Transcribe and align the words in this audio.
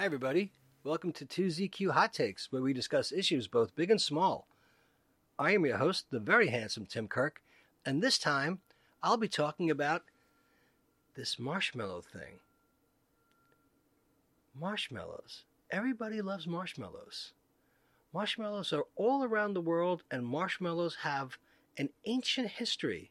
Hi, 0.00 0.06
everybody. 0.06 0.50
Welcome 0.82 1.12
to 1.12 1.26
2ZQ 1.26 1.90
Hot 1.90 2.14
Takes, 2.14 2.50
where 2.50 2.62
we 2.62 2.72
discuss 2.72 3.12
issues 3.12 3.46
both 3.46 3.76
big 3.76 3.90
and 3.90 4.00
small. 4.00 4.46
I 5.38 5.52
am 5.52 5.66
your 5.66 5.76
host, 5.76 6.06
the 6.10 6.18
very 6.18 6.48
handsome 6.48 6.86
Tim 6.86 7.06
Kirk, 7.06 7.42
and 7.84 8.02
this 8.02 8.16
time 8.16 8.60
I'll 9.02 9.18
be 9.18 9.28
talking 9.28 9.70
about 9.70 10.04
this 11.16 11.38
marshmallow 11.38 12.00
thing. 12.00 12.40
Marshmallows. 14.58 15.42
Everybody 15.70 16.22
loves 16.22 16.46
marshmallows. 16.46 17.32
Marshmallows 18.14 18.72
are 18.72 18.86
all 18.96 19.22
around 19.22 19.52
the 19.52 19.60
world, 19.60 20.02
and 20.10 20.24
marshmallows 20.24 20.96
have 21.02 21.36
an 21.76 21.90
ancient 22.06 22.48
history. 22.48 23.10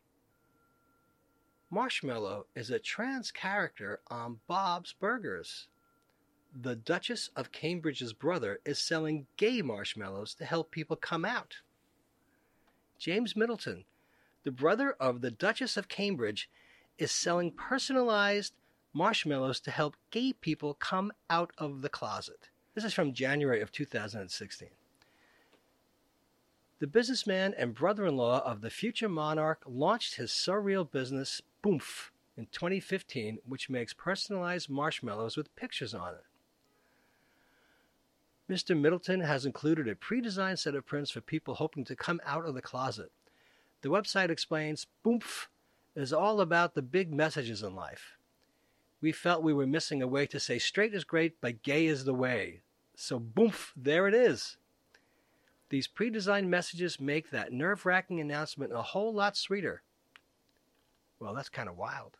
Marshmallow 1.70 2.48
is 2.55 2.71
a 2.71 2.80
trans 2.80 3.30
character 3.30 3.99
on 4.08 4.40
Bob's 4.48 4.95
Burgers. 4.99 5.67
The 6.55 6.76
Duchess 6.76 7.30
of 7.35 7.52
Cambridge's 7.52 8.12
brother 8.12 8.59
is 8.66 8.80
selling 8.80 9.27
gay 9.38 9.62
marshmallows 9.62 10.34
to 10.35 10.45
help 10.45 10.72
people 10.72 10.95
come 10.95 11.23
out. 11.23 11.58
James 12.98 13.35
Middleton, 13.35 13.85
the 14.44 14.52
brother 14.52 14.95
of 14.99 15.22
the 15.22 15.31
Duchess 15.31 15.77
of 15.77 15.88
Cambridge, 15.88 16.49
is 16.98 17.12
selling 17.12 17.52
personalized 17.52 18.53
marshmallows 18.94 19.59
to 19.62 19.72
help 19.72 19.95
gay 20.09 20.34
people 20.34 20.73
come 20.73 21.12
out 21.30 21.52
of 21.58 21.81
the 21.81 21.89
closet. 21.89 22.50
This 22.73 22.84
is 22.84 22.94
from 22.94 23.13
January 23.13 23.61
of 23.61 23.72
2016. 23.72 24.70
The 26.80 26.88
businessman 26.88 27.53
and 27.58 27.75
brother 27.75 28.08
in 28.08 28.17
law 28.17 28.39
of 28.39 28.61
the 28.61 28.70
future 28.70 29.09
monarch 29.09 29.61
launched 29.67 30.16
his 30.16 30.31
surreal 30.31 30.89
business, 30.89 31.42
Boomf, 31.64 32.09
in 32.36 32.47
2015, 32.52 33.39
which 33.45 33.70
makes 33.70 33.94
personalized 33.94 34.70
marshmallows 34.70 35.38
with 35.38 35.55
pictures 35.55 35.94
on 35.94 36.16
it. 36.16 36.23
Mr. 38.50 38.75
Middleton 38.75 39.22
has 39.22 39.45
included 39.45 39.88
a 39.88 39.95
pre 39.95 40.22
designed 40.22 40.58
set 40.58 40.73
of 40.73 40.86
prints 40.86 41.11
for 41.11 41.22
people 41.22 41.53
hoping 41.53 41.86
to 41.86 41.95
come 41.95 42.19
out 42.25 42.47
of 42.47 42.55
the 42.55 42.61
closet. 42.61 43.11
The 43.81 43.89
website 43.89 44.30
explains 44.30 44.88
Boomf 45.05 45.47
is 45.95 46.11
all 46.11 46.42
about 46.42 46.73
the 46.73 46.81
big 46.81 47.14
messages 47.14 47.61
in 47.61 47.75
life. 47.75 48.17
We 49.02 49.11
felt 49.11 49.44
we 49.44 49.53
were 49.53 49.67
missing 49.67 50.02
a 50.02 50.08
way 50.08 50.25
to 50.27 50.39
say 50.39 50.58
straight 50.58 50.94
is 50.94 51.03
great, 51.03 51.39
but 51.39 51.61
gay 51.61 51.86
is 51.86 52.05
the 52.05 52.14
way. 52.14 52.61
So, 52.95 53.20
boomf, 53.20 53.72
there 53.77 54.08
it 54.08 54.14
is. 54.14 54.58
These 55.70 55.88
pre 55.88 56.09
designed 56.09 56.50
messages 56.50 57.00
make 57.00 57.30
that 57.30 57.53
nerve 57.53 57.86
wracking 57.86 58.20
announcement 58.20 58.73
a 58.73 58.81
whole 58.81 59.14
lot 59.14 59.38
sweeter. 59.38 59.83
Well, 61.20 61.36
that's 61.36 61.50
kind 61.50 61.70
of 61.70 61.77
wild. 61.77 62.17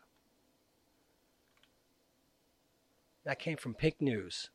That 3.24 3.40
came 3.40 3.56
from 3.56 3.74
Pink 3.74 4.00
News. 4.00 4.50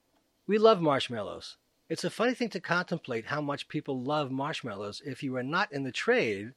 We 0.47 0.57
love 0.57 0.81
marshmallows. 0.81 1.57
It's 1.87 2.03
a 2.03 2.09
funny 2.09 2.33
thing 2.33 2.49
to 2.49 2.59
contemplate 2.59 3.27
how 3.27 3.41
much 3.41 3.67
people 3.67 4.01
love 4.01 4.31
marshmallows 4.31 5.03
if 5.05 5.21
you 5.21 5.35
are 5.35 5.43
not 5.43 5.71
in 5.71 5.83
the 5.83 5.91
trade, 5.91 6.53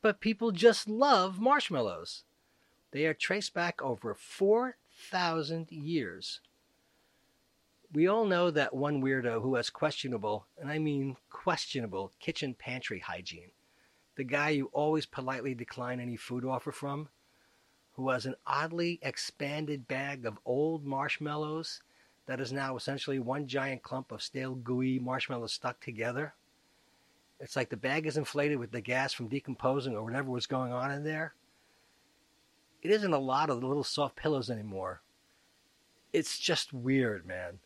but 0.00 0.20
people 0.20 0.52
just 0.52 0.88
love 0.88 1.40
marshmallows. 1.40 2.22
They 2.92 3.06
are 3.06 3.14
traced 3.14 3.52
back 3.52 3.82
over 3.82 4.14
4,000 4.14 5.72
years. 5.72 6.38
We 7.92 8.06
all 8.06 8.26
know 8.26 8.52
that 8.52 8.74
one 8.74 9.02
weirdo 9.02 9.42
who 9.42 9.56
has 9.56 9.70
questionable, 9.70 10.46
and 10.56 10.70
I 10.70 10.78
mean 10.78 11.16
questionable, 11.30 12.12
kitchen 12.20 12.54
pantry 12.54 13.00
hygiene. 13.00 13.50
The 14.14 14.24
guy 14.24 14.50
you 14.50 14.70
always 14.72 15.06
politely 15.06 15.54
decline 15.54 15.98
any 15.98 16.16
food 16.16 16.44
offer 16.44 16.70
from, 16.70 17.08
who 17.94 18.10
has 18.10 18.24
an 18.24 18.36
oddly 18.46 19.00
expanded 19.02 19.88
bag 19.88 20.24
of 20.24 20.38
old 20.44 20.84
marshmallows 20.84 21.80
that 22.26 22.40
is 22.40 22.52
now 22.52 22.76
essentially 22.76 23.18
one 23.18 23.46
giant 23.46 23.82
clump 23.82 24.10
of 24.10 24.22
stale, 24.22 24.54
gooey 24.54 24.98
marshmallows 24.98 25.52
stuck 25.52 25.80
together. 25.80 26.34
It's 27.38 27.56
like 27.56 27.68
the 27.68 27.76
bag 27.76 28.06
is 28.06 28.16
inflated 28.16 28.58
with 28.58 28.72
the 28.72 28.80
gas 28.80 29.12
from 29.12 29.28
decomposing 29.28 29.94
or 29.94 30.04
whatever 30.04 30.30
was 30.30 30.46
going 30.46 30.72
on 30.72 30.90
in 30.90 31.04
there. 31.04 31.34
It 32.82 32.90
isn't 32.90 33.12
a 33.12 33.18
lot 33.18 33.50
of 33.50 33.60
the 33.60 33.66
little 33.66 33.84
soft 33.84 34.16
pillows 34.16 34.50
anymore. 34.50 35.02
It's 36.12 36.38
just 36.38 36.72
weird, 36.72 37.26
man. 37.26 37.58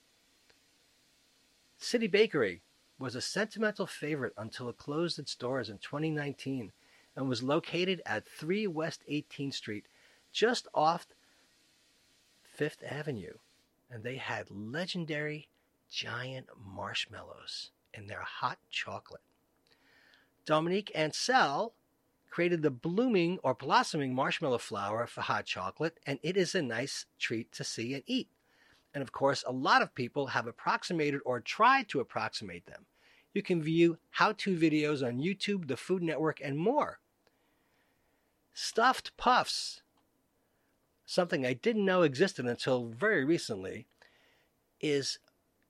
City 1.76 2.06
Bakery 2.06 2.62
was 2.98 3.14
a 3.14 3.20
sentimental 3.20 3.86
favorite 3.86 4.32
until 4.36 4.68
it 4.68 4.78
closed 4.78 5.18
its 5.18 5.34
doors 5.36 5.68
in 5.68 5.78
2019 5.78 6.72
and 7.14 7.28
was 7.28 7.42
located 7.42 8.02
at 8.06 8.26
3 8.26 8.66
West 8.66 9.04
18th 9.08 9.54
Street, 9.54 9.86
just 10.32 10.66
off 10.74 11.06
Fifth 12.42 12.82
Avenue 12.88 13.34
and 13.90 14.02
they 14.02 14.16
had 14.16 14.50
legendary 14.50 15.48
giant 15.90 16.46
marshmallows 16.56 17.70
in 17.94 18.06
their 18.06 18.22
hot 18.22 18.58
chocolate. 18.70 19.22
Dominique 20.44 20.92
Ansel 20.94 21.74
created 22.30 22.62
the 22.62 22.70
blooming 22.70 23.38
or 23.42 23.54
blossoming 23.54 24.14
marshmallow 24.14 24.58
flower 24.58 25.06
for 25.06 25.22
hot 25.22 25.46
chocolate, 25.46 25.98
and 26.06 26.18
it 26.22 26.36
is 26.36 26.54
a 26.54 26.62
nice 26.62 27.06
treat 27.18 27.50
to 27.52 27.64
see 27.64 27.94
and 27.94 28.02
eat. 28.06 28.28
And 28.94 29.02
of 29.02 29.12
course, 29.12 29.44
a 29.46 29.52
lot 29.52 29.82
of 29.82 29.94
people 29.94 30.28
have 30.28 30.46
approximated 30.46 31.20
or 31.24 31.40
tried 31.40 31.88
to 31.88 32.00
approximate 32.00 32.66
them. 32.66 32.86
You 33.34 33.42
can 33.42 33.62
view 33.62 33.98
how 34.10 34.32
to 34.32 34.56
videos 34.56 35.06
on 35.06 35.18
YouTube, 35.18 35.68
the 35.68 35.76
Food 35.76 36.02
Network, 36.02 36.40
and 36.42 36.58
more. 36.58 36.98
Stuffed 38.52 39.16
puffs 39.16 39.82
something 41.08 41.46
I 41.46 41.54
didn't 41.54 41.86
know 41.86 42.02
existed 42.02 42.44
until 42.44 42.90
very 42.90 43.24
recently, 43.24 43.86
is 44.78 45.18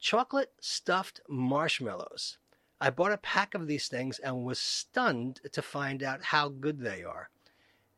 chocolate 0.01 0.53
stuffed 0.61 1.21
marshmallows. 1.29 2.39
I 2.81 2.91
bought 2.91 3.13
a 3.13 3.19
pack 3.19 3.55
of 3.55 3.69
these 3.69 3.87
things 3.87 4.19
and 4.19 4.45
was 4.45 4.59
stunned 4.59 5.41
to 5.53 5.63
find 5.63 6.03
out 6.03 6.25
how 6.25 6.49
good 6.49 6.81
they 6.81 7.05
are. 7.05 7.31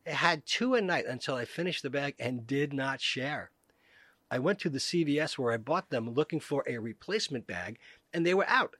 I 0.05 0.11
had 0.11 0.45
two 0.45 0.75
a 0.75 0.81
night 0.81 1.07
until 1.07 1.33
I 1.33 1.45
finished 1.45 1.81
the 1.81 1.89
bag 1.89 2.13
and 2.19 2.45
did 2.45 2.73
not 2.73 3.01
share. 3.01 3.49
I 4.29 4.37
went 4.37 4.59
to 4.59 4.69
the 4.69 4.77
CVS 4.77 5.39
where 5.39 5.51
I 5.51 5.57
bought 5.57 5.89
them 5.89 6.13
looking 6.13 6.39
for 6.39 6.63
a 6.67 6.77
replacement 6.77 7.47
bag, 7.47 7.79
and 8.13 8.23
they 8.23 8.35
were 8.35 8.47
out. 8.47 8.75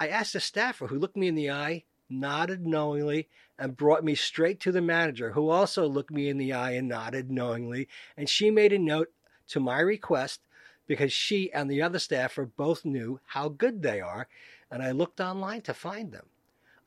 I 0.00 0.08
asked 0.08 0.34
a 0.34 0.40
staffer 0.40 0.86
who 0.86 0.98
looked 0.98 1.16
me 1.16 1.28
in 1.28 1.34
the 1.34 1.50
eye 1.50 1.84
nodded 2.08 2.66
knowingly, 2.66 3.28
and 3.58 3.76
brought 3.76 4.04
me 4.04 4.14
straight 4.14 4.60
to 4.60 4.72
the 4.72 4.80
manager, 4.80 5.32
who 5.32 5.48
also 5.48 5.86
looked 5.86 6.10
me 6.10 6.28
in 6.28 6.38
the 6.38 6.52
eye 6.52 6.72
and 6.72 6.88
nodded 6.88 7.30
knowingly. 7.30 7.88
And 8.16 8.28
she 8.28 8.50
made 8.50 8.72
a 8.72 8.78
note 8.78 9.12
to 9.48 9.60
my 9.60 9.80
request 9.80 10.40
because 10.86 11.12
she 11.12 11.52
and 11.52 11.70
the 11.70 11.82
other 11.82 11.98
staffer 11.98 12.46
both 12.46 12.84
knew 12.84 13.20
how 13.26 13.48
good 13.48 13.82
they 13.82 14.00
are, 14.00 14.28
and 14.70 14.82
I 14.82 14.90
looked 14.90 15.20
online 15.20 15.60
to 15.62 15.74
find 15.74 16.12
them. 16.12 16.26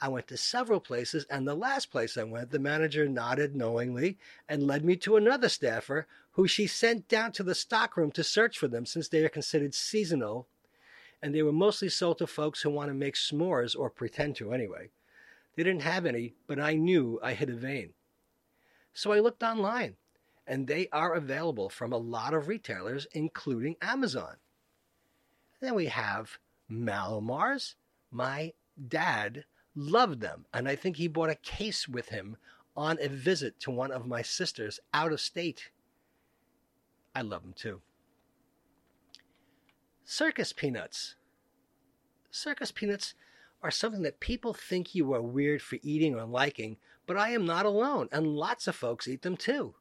I 0.04 0.08
went 0.08 0.28
to 0.30 0.38
several 0.38 0.80
places, 0.80 1.28
and 1.30 1.48
the 1.48 1.53
last 1.53 1.92
place 1.92 2.18
I 2.18 2.24
went, 2.24 2.50
the 2.50 2.58
manager 2.58 3.08
nodded 3.08 3.56
knowingly 3.56 4.18
and 4.50 4.66
led 4.66 4.84
me 4.84 4.96
to 4.98 5.16
another 5.16 5.48
staffer 5.48 6.08
who 6.32 6.48
she 6.48 6.66
sent 6.66 7.08
down 7.08 7.32
to 7.34 7.44
the 7.44 7.53
stockroom 7.53 8.12
to 8.14 8.24
search 8.24 8.58
for 8.58 8.68
them 8.68 8.88
since 8.88 9.08
they 9.08 9.24
are 9.24 9.30
considered 9.30 9.76
seasonal, 9.76 10.48
and 11.22 11.36
they 11.36 11.44
were 11.44 11.52
mostly 11.52 11.90
sold 11.90 12.18
to 12.18 12.26
folks 12.26 12.62
who 12.62 12.72
want 12.72 12.90
to 12.90 12.96
make 12.96 13.14
s'mores 13.14 13.78
or 13.78 13.92
pretend 13.92 14.36
to 14.38 14.52
anyway. 14.52 14.90
They 15.56 15.63
didn't 15.63 15.81
have 15.81 16.06
any, 16.06 16.34
but 16.47 16.59
I 16.59 16.75
knew 16.75 17.19
I 17.22 17.34
hit 17.34 17.50
a 17.50 17.56
vein. 17.56 17.94
So 18.94 19.12
I 19.12 19.19
looked 19.19 19.44
online, 19.44 19.95
and 20.47 20.67
they 20.67 20.88
are 20.91 21.13
available 21.13 21.69
from 21.69 21.94
a 21.94 21.97
lot 21.97 22.34
of 22.34 22.47
retailers, 22.47 23.07
including 23.13 23.75
Amazon. 23.81 24.35
Then 25.59 25.75
we 25.75 25.88
have 25.88 26.40
Mallomars. 26.69 27.75
My 28.11 28.53
dad 28.88 29.45
loved 29.75 30.22
them, 30.22 30.46
and 30.53 30.67
I 30.67 30.76
think 30.76 30.97
he 30.97 31.08
bought 31.08 31.29
a 31.29 31.35
case 31.35 31.87
with 31.87 32.09
him 32.09 32.37
on 32.76 32.97
a 33.02 33.08
visit 33.08 33.59
to 33.59 33.72
one 33.72 33.91
of 33.91 34.08
my 34.08 34.22
sisters 34.22 34.79
out 34.93 35.11
of 35.11 35.20
state. 35.20 35.70
I 37.14 37.22
love 37.22 37.43
them 37.43 37.53
too. 37.53 37.81
Circus 40.03 40.53
peanuts. 40.53 41.16
Circus 42.31 42.72
peanuts 42.72 43.14
are 43.63 43.72
something 43.72 44.02
that 44.03 44.19
people 44.19 44.53
think 44.53 44.96
you 44.96 45.13
are 45.13 45.22
weird 45.22 45.61
for 45.61 45.78
eating 45.81 46.16
or 46.16 46.25
liking, 46.25 46.78
but 47.05 47.17
I 47.17 47.29
am 47.29 47.46
not 47.46 47.66
alone, 47.66 48.09
and 48.11 48.35
lots 48.35 48.67
of 48.67 48.75
folks 48.75 49.08
eat 49.08 49.22
them 49.22 49.37
too. 49.37 49.75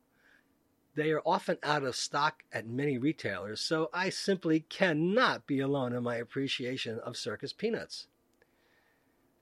They 0.94 1.12
are 1.12 1.22
often 1.24 1.58
out 1.62 1.84
of 1.84 1.96
stock 1.96 2.42
at 2.52 2.66
many 2.66 2.98
retailers, 2.98 3.60
so 3.60 3.88
I 3.92 4.10
simply 4.10 4.60
cannot 4.60 5.46
be 5.46 5.60
alone 5.60 5.94
in 5.94 6.02
my 6.02 6.16
appreciation 6.16 6.98
of 6.98 7.16
circus 7.16 7.52
peanuts. 7.52 8.08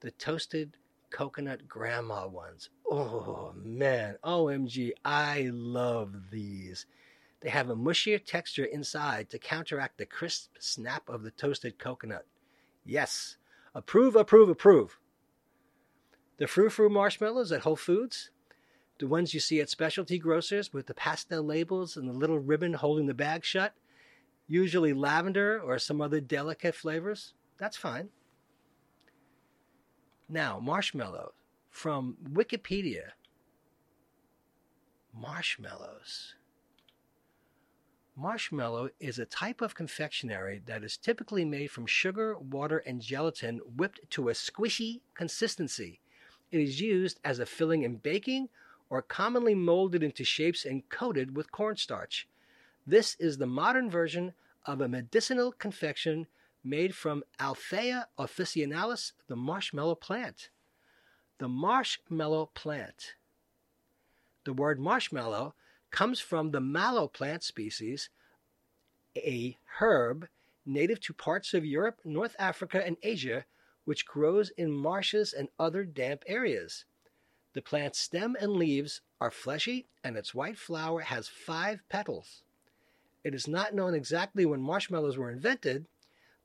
The 0.01 0.11
toasted 0.11 0.77
coconut 1.09 1.67
grandma 1.67 2.27
ones. 2.27 2.69
Oh 2.89 3.53
man, 3.55 4.17
OMG, 4.23 4.91
I 5.03 5.49
love 5.51 6.29
these. 6.31 6.85
They 7.41 7.49
have 7.49 7.69
a 7.69 7.75
mushier 7.75 8.23
texture 8.23 8.65
inside 8.65 9.29
to 9.29 9.39
counteract 9.39 9.97
the 9.97 10.05
crisp 10.05 10.51
snap 10.59 11.09
of 11.09 11.23
the 11.23 11.31
toasted 11.31 11.79
coconut. 11.79 12.25
Yes, 12.85 13.37
Approve, 13.75 14.15
approve, 14.15 14.49
approve. 14.49 14.99
The 16.37 16.47
Frou 16.47 16.69
Frou 16.69 16.89
marshmallows 16.89 17.51
at 17.51 17.61
Whole 17.61 17.75
Foods, 17.75 18.31
the 18.97 19.07
ones 19.07 19.33
you 19.33 19.39
see 19.39 19.61
at 19.61 19.69
specialty 19.69 20.17
grocers 20.17 20.73
with 20.73 20.87
the 20.87 20.93
pastel 20.93 21.43
labels 21.43 21.97
and 21.97 22.09
the 22.09 22.13
little 22.13 22.39
ribbon 22.39 22.73
holding 22.73 23.05
the 23.05 23.13
bag 23.13 23.45
shut, 23.45 23.73
usually 24.47 24.93
lavender 24.93 25.59
or 25.61 25.77
some 25.77 26.01
other 26.01 26.19
delicate 26.19 26.75
flavors. 26.75 27.33
That's 27.57 27.77
fine. 27.77 28.09
Now, 30.27 30.59
marshmallow 30.59 31.33
from 31.69 32.17
Wikipedia. 32.31 33.11
Marshmallows. 35.13 36.35
Marshmallow 38.21 38.89
is 38.99 39.17
a 39.17 39.25
type 39.25 39.61
of 39.61 39.75
confectionery 39.75 40.61
that 40.65 40.83
is 40.83 40.97
typically 40.97 41.45
made 41.45 41.71
from 41.71 41.85
sugar, 41.85 42.37
water, 42.37 42.79
and 42.79 43.01
gelatin 43.01 43.61
whipped 43.77 44.01
to 44.09 44.27
a 44.27 44.33
squishy 44.33 44.99
consistency. 45.13 46.01
It 46.51 46.59
is 46.59 46.81
used 46.81 47.21
as 47.23 47.39
a 47.39 47.45
filling 47.45 47.83
in 47.83 47.95
baking 47.95 48.49
or 48.89 49.01
commonly 49.01 49.55
molded 49.55 50.03
into 50.03 50.25
shapes 50.25 50.65
and 50.65 50.89
coated 50.89 51.37
with 51.37 51.53
cornstarch. 51.53 52.27
This 52.85 53.15
is 53.19 53.37
the 53.37 53.45
modern 53.45 53.89
version 53.89 54.33
of 54.65 54.81
a 54.81 54.89
medicinal 54.89 55.53
confection 55.53 56.27
made 56.61 56.93
from 56.93 57.23
Althaea 57.39 58.07
officinalis, 58.17 59.13
the 59.29 59.37
marshmallow 59.37 59.95
plant. 59.95 60.49
The 61.37 61.47
marshmallow 61.47 62.49
plant. 62.53 63.15
The 64.43 64.51
word 64.51 64.77
marshmallow 64.77 65.53
comes 65.91 66.19
from 66.19 66.51
the 66.51 66.61
mallow 66.61 67.07
plant 67.07 67.43
species, 67.43 68.09
a 69.17 69.57
herb 69.79 70.27
native 70.65 70.99
to 71.01 71.13
parts 71.13 71.53
of 71.53 71.65
Europe, 71.65 71.99
North 72.05 72.35
Africa, 72.37 72.85
and 72.85 72.97
Asia, 73.01 73.45
which 73.85 74.05
grows 74.05 74.51
in 74.51 74.71
marshes 74.71 75.33
and 75.33 75.49
other 75.57 75.83
damp 75.83 76.23
areas. 76.27 76.85
The 77.53 77.61
plant's 77.61 77.99
stem 77.99 78.37
and 78.39 78.53
leaves 78.53 79.01
are 79.19 79.31
fleshy, 79.31 79.87
and 80.03 80.15
its 80.15 80.35
white 80.35 80.57
flower 80.57 81.01
has 81.01 81.27
five 81.27 81.81
petals. 81.89 82.43
It 83.23 83.33
is 83.33 83.47
not 83.47 83.73
known 83.73 83.93
exactly 83.93 84.45
when 84.45 84.61
marshmallows 84.61 85.17
were 85.17 85.31
invented, 85.31 85.87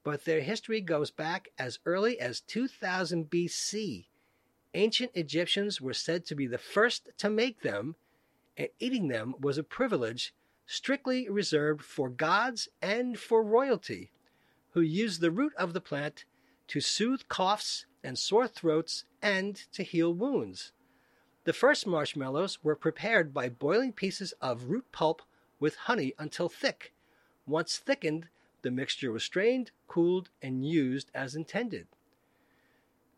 but 0.03 0.25
their 0.25 0.41
history 0.41 0.81
goes 0.81 1.11
back 1.11 1.49
as 1.59 1.79
early 1.87 2.19
as 2.19 2.41
2000 2.41 3.31
BC. 3.31 4.07
Ancient 4.75 5.13
Egyptians 5.15 5.81
were 5.81 5.95
said 5.95 6.27
to 6.27 6.35
be 6.35 6.47
the 6.47 6.59
first 6.59 7.11
to 7.19 7.31
make 7.31 7.63
them, 7.63 7.95
and 8.57 8.69
eating 8.79 9.09
them 9.09 9.35
was 9.41 9.59
a 9.59 9.63
privilege 9.63 10.35
strictly 10.67 11.29
reserved 11.29 11.83
for 11.83 12.09
gods 12.09 12.69
and 12.81 13.19
for 13.19 13.43
royalty, 13.43 14.11
who 14.73 14.81
used 14.81 15.21
the 15.21 15.31
root 15.31 15.53
of 15.57 15.73
the 15.73 15.81
plant 15.81 16.25
to 16.69 16.81
soothe 16.81 17.23
coughs 17.29 17.87
and 18.03 18.19
sore 18.19 18.49
throats 18.49 19.05
and 19.21 19.57
to 19.73 19.83
heal 19.83 20.13
wounds. 20.13 20.73
The 21.45 21.53
first 21.53 21.87
marshmallows 21.87 22.63
were 22.63 22.77
prepared 22.77 23.35
by 23.35 23.49
boiling 23.49 23.93
pieces 23.93 24.33
of 24.41 24.71
root 24.71 24.91
pulp 24.93 25.23
with 25.61 25.77
honey 25.77 26.15
until 26.19 26.49
thick. 26.49 26.93
Once 27.47 27.77
thickened, 27.77 28.29
the 28.63 28.71
mixture 28.71 29.13
was 29.13 29.25
strained, 29.25 29.71
cooled, 29.87 30.31
and 30.41 30.67
used 30.67 31.11
as 31.15 31.35
intended. 31.35 31.87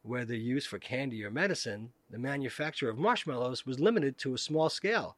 Whether 0.02 0.34
used 0.34 0.66
for 0.66 0.78
candy 0.78 1.24
or 1.24 1.30
medicine, 1.30 1.92
the 2.10 2.18
manufacture 2.18 2.88
of 2.88 2.98
marshmallows 2.98 3.64
was 3.64 3.78
limited 3.78 4.18
to 4.18 4.34
a 4.34 4.38
small 4.38 4.68
scale. 4.68 5.16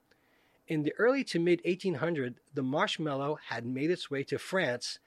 In 0.69 0.83
the 0.83 0.93
early 0.99 1.25
to 1.25 1.39
mid 1.39 1.63
1800s, 1.65 2.37
the 2.53 2.63
marshmallow 2.63 3.39
had 3.47 3.65
made 3.65 3.91
its 3.91 4.11
way 4.11 4.23
to 4.25 4.39
France, 4.39 4.99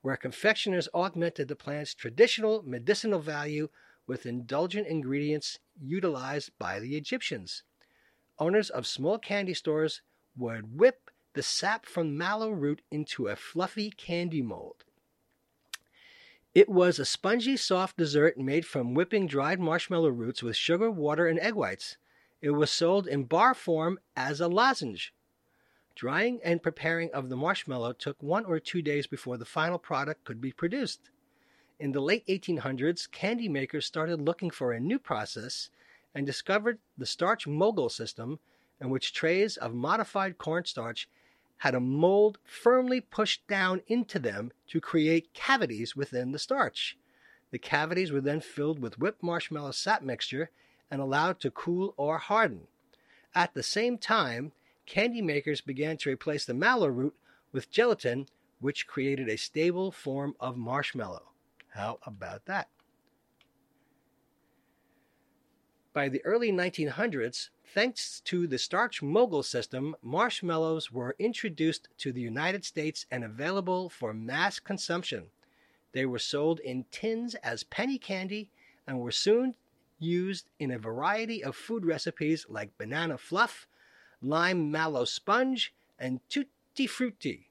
where 0.00 0.16
confectioners 0.16 0.88
augmented 0.94 1.46
the 1.46 1.54
plant's 1.54 1.92
traditional 1.92 2.62
medicinal 2.62 3.20
value 3.20 3.68
with 4.06 4.24
indulgent 4.24 4.86
ingredients 4.86 5.58
utilized 5.78 6.52
by 6.58 6.80
the 6.80 6.96
Egyptians. 6.96 7.64
Owners 8.38 8.70
of 8.70 8.86
small 8.86 9.18
candy 9.18 9.52
stores 9.52 10.00
would 10.38 10.78
whip 10.78 11.10
the 11.34 11.42
sap 11.42 11.84
from 11.84 12.16
mallow 12.16 12.50
root 12.50 12.80
into 12.90 13.28
a 13.28 13.36
fluffy 13.36 13.90
candy 13.90 14.40
mold. 14.40 14.84
It 16.54 16.70
was 16.70 16.98
a 16.98 17.04
spongy, 17.04 17.58
soft 17.58 17.98
dessert 17.98 18.38
made 18.38 18.64
from 18.64 18.94
whipping 18.94 19.26
dried 19.26 19.60
marshmallow 19.60 20.08
roots 20.08 20.42
with 20.42 20.56
sugar, 20.56 20.90
water, 20.90 21.26
and 21.26 21.38
egg 21.38 21.54
whites. 21.54 21.98
It 22.42 22.50
was 22.50 22.70
sold 22.70 23.06
in 23.06 23.24
bar 23.24 23.52
form 23.54 23.98
as 24.16 24.40
a 24.40 24.48
lozenge. 24.48 25.12
Drying 25.94 26.40
and 26.42 26.62
preparing 26.62 27.10
of 27.12 27.28
the 27.28 27.36
marshmallow 27.36 27.92
took 27.92 28.22
one 28.22 28.46
or 28.46 28.58
two 28.58 28.80
days 28.80 29.06
before 29.06 29.36
the 29.36 29.44
final 29.44 29.78
product 29.78 30.24
could 30.24 30.40
be 30.40 30.52
produced. 30.52 31.10
In 31.78 31.92
the 31.92 32.00
late 32.00 32.26
1800s, 32.26 33.10
candy 33.10 33.48
makers 33.48 33.84
started 33.84 34.22
looking 34.22 34.50
for 34.50 34.72
a 34.72 34.80
new 34.80 34.98
process 34.98 35.68
and 36.14 36.24
discovered 36.24 36.78
the 36.96 37.06
starch 37.06 37.46
mogul 37.46 37.90
system, 37.90 38.38
in 38.80 38.88
which 38.88 39.12
trays 39.12 39.58
of 39.58 39.74
modified 39.74 40.38
cornstarch 40.38 41.08
had 41.58 41.74
a 41.74 41.80
mold 41.80 42.38
firmly 42.44 43.02
pushed 43.02 43.46
down 43.46 43.82
into 43.86 44.18
them 44.18 44.50
to 44.66 44.80
create 44.80 45.34
cavities 45.34 45.94
within 45.94 46.32
the 46.32 46.38
starch. 46.38 46.96
The 47.50 47.58
cavities 47.58 48.10
were 48.10 48.22
then 48.22 48.40
filled 48.40 48.78
with 48.78 48.98
whipped 48.98 49.22
marshmallow 49.22 49.72
sap 49.72 50.02
mixture 50.02 50.50
and 50.90 51.00
allowed 51.00 51.40
to 51.40 51.50
cool 51.50 51.94
or 51.96 52.18
harden. 52.18 52.66
At 53.34 53.54
the 53.54 53.62
same 53.62 53.98
time, 53.98 54.52
candy 54.86 55.22
makers 55.22 55.60
began 55.60 55.96
to 55.98 56.10
replace 56.10 56.44
the 56.44 56.54
mallow 56.54 56.88
root 56.88 57.14
with 57.52 57.70
gelatin, 57.70 58.26
which 58.60 58.86
created 58.86 59.28
a 59.28 59.36
stable 59.36 59.92
form 59.92 60.34
of 60.40 60.56
marshmallow. 60.56 61.30
How 61.68 61.98
about 62.04 62.46
that? 62.46 62.68
By 65.92 66.08
the 66.08 66.24
early 66.24 66.52
1900s, 66.52 67.50
thanks 67.64 68.20
to 68.20 68.46
the 68.46 68.58
starch 68.58 69.02
mogul 69.02 69.42
system, 69.42 69.96
marshmallows 70.02 70.92
were 70.92 71.16
introduced 71.18 71.88
to 71.98 72.12
the 72.12 72.20
United 72.20 72.64
States 72.64 73.06
and 73.10 73.24
available 73.24 73.88
for 73.88 74.14
mass 74.14 74.60
consumption. 74.60 75.26
They 75.92 76.06
were 76.06 76.20
sold 76.20 76.60
in 76.60 76.84
tins 76.92 77.34
as 77.36 77.64
penny 77.64 77.98
candy 77.98 78.50
and 78.86 79.00
were 79.00 79.10
soon 79.10 79.54
used 80.00 80.48
in 80.58 80.70
a 80.70 80.78
variety 80.78 81.44
of 81.44 81.54
food 81.54 81.84
recipes 81.84 82.46
like 82.48 82.76
banana 82.78 83.18
fluff, 83.18 83.66
lime 84.22 84.70
mallow 84.70 85.04
sponge, 85.04 85.72
and 85.98 86.20
tutti 86.28 86.86
frutti. 86.86 87.50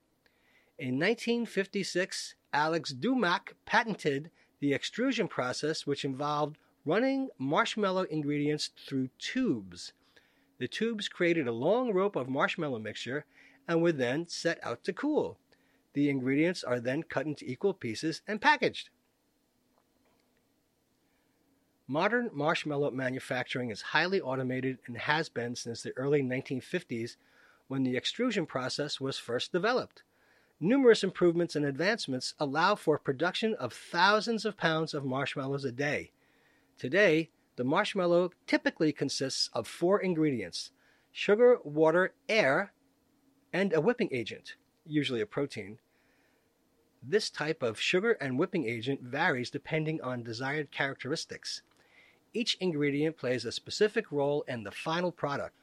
In 0.78 1.00
1956, 1.00 2.36
Alex 2.52 2.94
Doumak 2.94 3.54
patented 3.66 4.32
the 4.60 4.74
extrusion 4.74 5.28
process, 5.28 5.86
which 5.86 6.04
involved 6.04 6.58
running 6.86 7.30
marshmallow 7.38 8.04
ingredients 8.04 8.72
through 8.88 9.10
tubes. 9.20 9.94
The 10.58 10.68
tubes 10.68 11.08
created 11.08 11.48
a 11.48 11.52
long 11.52 11.94
rope 11.94 12.16
of 12.16 12.30
marshmallow 12.30 12.80
mixture 12.80 13.26
and 13.68 13.82
were 13.82 13.92
then 13.92 14.28
set 14.28 14.60
out 14.64 14.84
to 14.86 14.94
cool. 14.94 15.38
The 15.94 16.10
ingredients 16.10 16.64
are 16.64 16.80
then 16.80 17.04
cut 17.04 17.26
into 17.26 17.46
equal 17.46 17.74
pieces 17.74 18.22
and 18.28 18.42
packaged. 18.42 18.90
Modern 21.92 22.30
marshmallow 22.32 22.92
manufacturing 22.92 23.72
is 23.72 23.82
highly 23.82 24.22
automated 24.22 24.78
and 24.86 24.96
has 24.96 25.28
been 25.28 25.56
since 25.56 25.82
the 25.82 25.92
early 25.98 26.22
1950s 26.22 27.16
when 27.68 27.82
the 27.82 27.98
extrusion 27.98 28.46
process 28.46 29.02
was 29.02 29.18
first 29.18 29.52
developed. 29.52 30.04
Numerous 30.60 31.04
improvements 31.04 31.56
and 31.56 31.66
advancements 31.66 32.36
allow 32.40 32.76
for 32.76 33.00
production 33.00 33.56
of 33.56 33.74
thousands 33.74 34.46
of 34.46 34.56
pounds 34.56 34.94
of 34.94 35.04
marshmallows 35.04 35.66
a 35.66 35.72
day. 35.72 36.12
Today, 36.78 37.32
the 37.56 37.64
marshmallow 37.64 38.34
typically 38.46 38.92
consists 38.94 39.50
of 39.54 39.68
four 39.68 40.00
ingredients 40.00 40.70
sugar, 41.12 41.58
water, 41.64 42.14
air, 42.30 42.72
and 43.52 43.74
a 43.74 43.82
whipping 43.82 44.10
agent, 44.12 44.58
usually 44.86 45.22
a 45.22 45.26
protein. 45.26 45.80
This 47.02 47.32
type 47.32 47.64
of 47.64 47.80
sugar 47.80 48.12
and 48.12 48.38
whipping 48.38 48.68
agent 48.68 49.02
varies 49.02 49.50
depending 49.50 50.00
on 50.02 50.22
desired 50.22 50.70
characteristics. 50.70 51.64
Each 52.34 52.56
ingredient 52.60 53.18
plays 53.18 53.46
a 53.46 53.52
specific 53.52 54.12
role 54.12 54.44
in 54.48 54.64
the 54.64 54.72
final 54.72 55.12
product. 55.12 55.56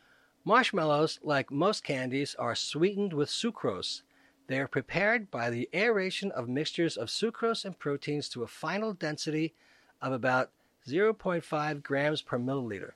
Marshmallows, 0.44 1.18
like 1.23 1.50
most 1.50 1.85
candies, 1.85 2.35
are 2.37 2.54
sweetened 2.54 3.12
with 3.12 3.28
sucrose. 3.28 4.02
They 4.49 4.61
are 4.61 4.68
prepared 4.68 5.30
by 5.30 5.50
the 5.50 5.68
aeration 5.75 6.30
of 6.32 6.49
mixtures 6.49 6.96
of 6.96 7.08
sucrose 7.08 7.64
and 7.64 7.78
proteins 7.78 8.28
to 8.30 8.42
a 8.42 8.49
final 8.49 8.92
density 8.92 9.54
of 10.00 10.12
about 10.12 10.50
0.5 10.87 11.82
grams 11.82 12.23
per 12.23 12.38
milliliter. 12.38 12.92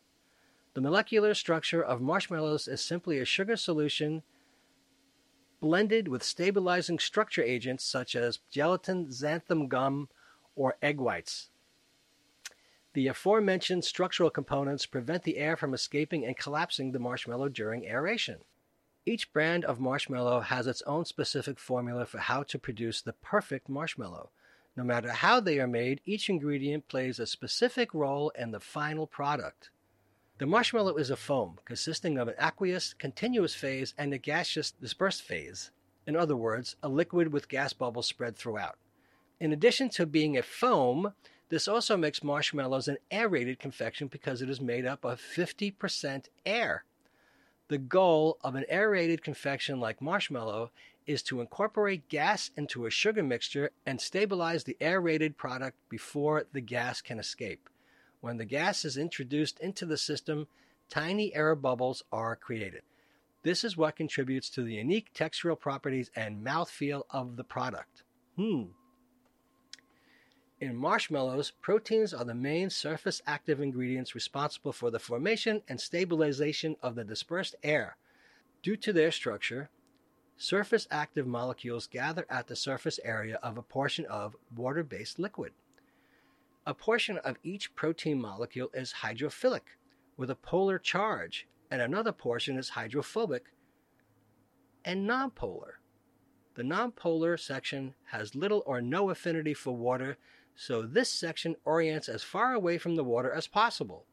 The 0.75 0.81
molecular 0.81 1.35
structure 1.35 1.83
of 1.83 2.01
marshmallows 2.01 2.69
is 2.69 2.81
simply 2.81 3.19
a 3.19 3.25
sugar 3.25 3.57
solution 3.57 4.23
blended 5.61 6.09
with 6.09 6.23
stabilizing 6.23 6.99
structure 6.99 7.43
agents 7.43 7.85
such 7.85 8.15
as 8.15 8.39
gelatin, 8.51 9.09
xanthan 9.09 9.69
gum, 9.69 10.09
or 10.55 10.77
egg 10.81 10.99
whites. 10.99 11.51
The 12.93 13.07
aforementioned 13.07 13.85
structural 13.85 14.31
components 14.31 14.85
prevent 14.85 15.23
the 15.23 15.37
air 15.37 15.57
from 15.57 15.75
escaping 15.75 16.25
and 16.25 16.37
collapsing 16.37 16.91
the 16.91 16.99
marshmallow 16.99 17.51
during 17.51 17.85
aeration. 17.85 18.39
Each 19.07 19.33
brand 19.33 19.65
of 19.65 19.79
marshmallow 19.79 20.41
has 20.41 20.67
its 20.67 20.83
own 20.83 21.05
specific 21.05 21.61
formula 21.61 22.05
for 22.05 22.19
how 22.19 22.43
to 22.43 22.59
produce 22.59 23.01
the 23.01 23.13
perfect 23.13 23.69
marshmallow. 23.69 24.31
No 24.77 24.83
matter 24.83 25.11
how 25.11 25.41
they 25.41 25.61
are 25.61 25.69
made, 25.69 26.01
each 26.05 26.29
ingredient 26.29 26.89
plays 26.89 27.21
a 27.21 27.27
specific 27.27 27.95
role 27.95 28.31
in 28.31 28.51
the 28.51 28.61
final 28.61 29.07
product. 29.07 29.71
The 30.39 30.47
marshmallow 30.47 30.97
is 30.97 31.11
a 31.11 31.17
foam 31.17 31.59
consisting 31.65 32.19
of 32.19 32.27
an 32.29 32.35
aqueous 32.39 32.95
continuous 32.95 33.55
phase 33.55 33.95
and 33.97 34.13
a 34.13 34.19
gaseous 34.19 34.73
dispersed 34.73 35.23
phase. 35.23 35.71
In 36.07 36.17
other 36.17 36.37
words, 36.37 36.77
a 36.83 36.89
liquid 36.89 37.33
with 37.33 37.49
gas 37.49 37.73
bubbles 37.73 38.07
spread 38.07 38.37
throughout. 38.37 38.79
In 39.39 39.53
addition 39.53 39.91
to 39.91 40.07
being 40.07 40.37
a 40.37 40.43
foam, 40.43 41.15
this 41.51 41.67
also 41.67 41.97
makes 41.97 42.23
marshmallows 42.23 42.87
an 42.87 42.97
aerated 43.11 43.59
confection 43.59 44.07
because 44.07 44.41
it 44.41 44.49
is 44.49 44.61
made 44.61 44.87
up 44.87 45.05
of 45.05 45.21
50% 45.21 46.27
air. 46.47 46.85
The 47.69 47.79
goal 47.79 48.39
of 48.43 48.55
an 48.55 48.65
aerated 48.69 49.23
confection 49.23 49.81
like 49.81 50.01
marshmallow 50.01 50.71
is 51.07 51.23
to 51.25 51.41
incorporate 51.41 52.09
gas 52.09 52.51
into 52.57 52.87
a 52.87 52.91
sugar 52.91 53.23
mixture 53.23 53.71
and 53.85 54.01
stabilize 54.01 54.63
the 54.63 54.77
aerated 54.81 55.37
product 55.37 55.77
before 55.89 56.47
the 56.53 56.61
gas 56.61 57.01
can 57.01 57.19
escape. 57.19 57.69
When 58.21 58.37
the 58.37 58.45
gas 58.45 58.85
is 58.85 58.97
introduced 58.97 59.59
into 59.59 59.87
the 59.87 59.97
system, 59.97 60.47
tiny 60.89 61.35
air 61.35 61.57
bubbles 61.57 62.05
are 62.13 62.37
created. 62.37 62.83
This 63.43 63.65
is 63.65 63.77
what 63.77 63.97
contributes 63.97 64.51
to 64.51 64.63
the 64.63 64.75
unique 64.75 65.13
textural 65.15 65.59
properties 65.59 66.11
and 66.15 66.47
mouthfeel 66.47 67.03
of 67.11 67.37
the 67.37 67.45
product. 67.45 68.05
Hmm. 68.37 68.65
In 70.61 70.77
marshmallows, 70.77 71.53
proteins 71.63 72.13
are 72.13 72.25
the 72.25 72.35
main 72.35 72.69
surface 72.69 73.23
active 73.27 73.63
ingredients 73.63 74.15
responsible 74.15 74.73
for 74.73 74.91
the 74.91 74.99
formation 74.99 75.63
and 75.69 75.81
stabilization 75.81 76.77
of 76.83 76.97
the 76.97 77.05
dispersed 77.05 77.55
air. 77.63 77.97
Due 78.63 78.77
to 78.77 78.93
their 78.93 79.11
structure, 79.11 79.71
surface 80.37 80.87
active 80.91 81.27
molecules 81.27 81.87
gather 81.87 82.27
at 82.29 82.47
the 82.47 82.57
surface 82.57 83.01
area 83.03 83.39
of 83.43 83.57
a 83.57 83.63
portion 83.63 84.05
of 84.05 84.37
water 84.55 84.83
based 84.83 85.19
liquid. 85.19 85.53
A 86.67 86.75
portion 86.75 87.17
of 87.17 87.39
each 87.43 87.75
protein 87.75 88.21
molecule 88.21 88.69
is 88.75 88.97
hydrophilic 89.01 89.79
with 90.19 90.29
a 90.29 90.35
polar 90.35 90.79
charge, 90.79 91.47
and 91.71 91.81
another 91.81 92.13
portion 92.13 92.59
is 92.59 92.69
hydrophobic 92.69 93.47
and 94.85 95.09
nonpolar. 95.09 95.79
The 96.55 96.63
nonpolar 96.63 97.41
section 97.41 97.95
has 98.09 98.35
little 98.35 98.63
or 98.67 98.83
no 98.83 99.09
affinity 99.09 99.55
for 99.55 99.75
water 99.75 100.19
so 100.61 100.83
this 100.83 101.11
section 101.11 101.57
orients 101.65 102.07
as 102.07 102.23
far 102.23 102.53
away 102.53 102.77
from 102.77 102.95
the 102.95 103.03
water 103.03 103.33
as 103.33 103.47
possible. 103.47 104.05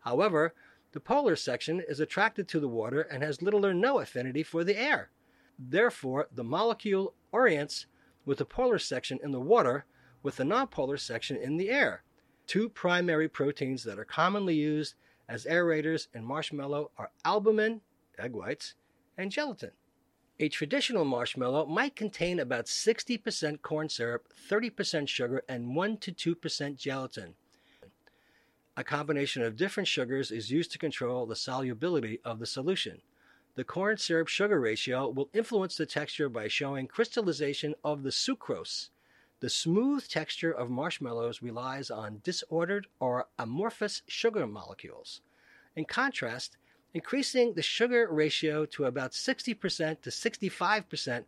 However, 0.00 0.52
the 0.92 1.00
polar 1.00 1.34
section 1.34 1.82
is 1.88 1.98
attracted 1.98 2.46
to 2.48 2.60
the 2.60 2.68
water 2.68 3.00
and 3.00 3.22
has 3.22 3.40
little 3.40 3.64
or 3.64 3.72
no 3.72 4.00
affinity 4.00 4.42
for 4.42 4.64
the 4.64 4.76
air. 4.76 5.08
Therefore, 5.58 6.28
the 6.30 6.44
molecule 6.44 7.14
orients 7.32 7.86
with 8.26 8.36
the 8.36 8.44
polar 8.44 8.78
section 8.78 9.18
in 9.24 9.30
the 9.30 9.40
water 9.40 9.86
with 10.22 10.36
the 10.36 10.44
nonpolar 10.44 11.00
section 11.00 11.38
in 11.38 11.56
the 11.56 11.70
air. 11.70 12.02
Two 12.46 12.68
primary 12.68 13.26
proteins 13.26 13.82
that 13.84 13.98
are 13.98 14.04
commonly 14.04 14.56
used 14.56 14.96
as 15.26 15.46
aerators 15.46 16.08
in 16.12 16.22
marshmallow 16.22 16.90
are 16.98 17.12
albumin, 17.24 17.80
egg 18.18 18.34
whites, 18.34 18.74
and 19.16 19.30
gelatin. 19.30 19.70
A 20.40 20.48
traditional 20.48 21.04
marshmallow 21.04 21.66
might 21.66 21.94
contain 21.94 22.40
about 22.40 22.66
60% 22.66 23.62
corn 23.62 23.88
syrup, 23.88 24.26
30% 24.50 25.06
sugar, 25.06 25.44
and 25.48 25.76
1 25.76 25.96
to 25.98 26.12
2% 26.12 26.76
gelatin. 26.76 27.34
A 28.76 28.82
combination 28.82 29.42
of 29.42 29.54
different 29.54 29.86
sugars 29.86 30.32
is 30.32 30.50
used 30.50 30.72
to 30.72 30.78
control 30.78 31.24
the 31.24 31.36
solubility 31.36 32.18
of 32.24 32.40
the 32.40 32.46
solution. 32.46 33.00
The 33.54 33.62
corn 33.62 33.96
syrup 33.96 34.26
sugar 34.26 34.58
ratio 34.58 35.08
will 35.08 35.30
influence 35.32 35.76
the 35.76 35.86
texture 35.86 36.28
by 36.28 36.48
showing 36.48 36.88
crystallization 36.88 37.76
of 37.84 38.02
the 38.02 38.10
sucrose. 38.10 38.88
The 39.38 39.48
smooth 39.48 40.08
texture 40.08 40.50
of 40.50 40.68
marshmallows 40.68 41.42
relies 41.42 41.92
on 41.92 42.20
disordered 42.24 42.88
or 42.98 43.28
amorphous 43.38 44.02
sugar 44.08 44.48
molecules. 44.48 45.20
In 45.76 45.84
contrast, 45.84 46.56
Increasing 46.94 47.54
the 47.54 47.62
sugar 47.62 48.06
ratio 48.08 48.64
to 48.66 48.84
about 48.84 49.10
60% 49.10 50.00
to 50.00 50.10
65% 50.10 51.24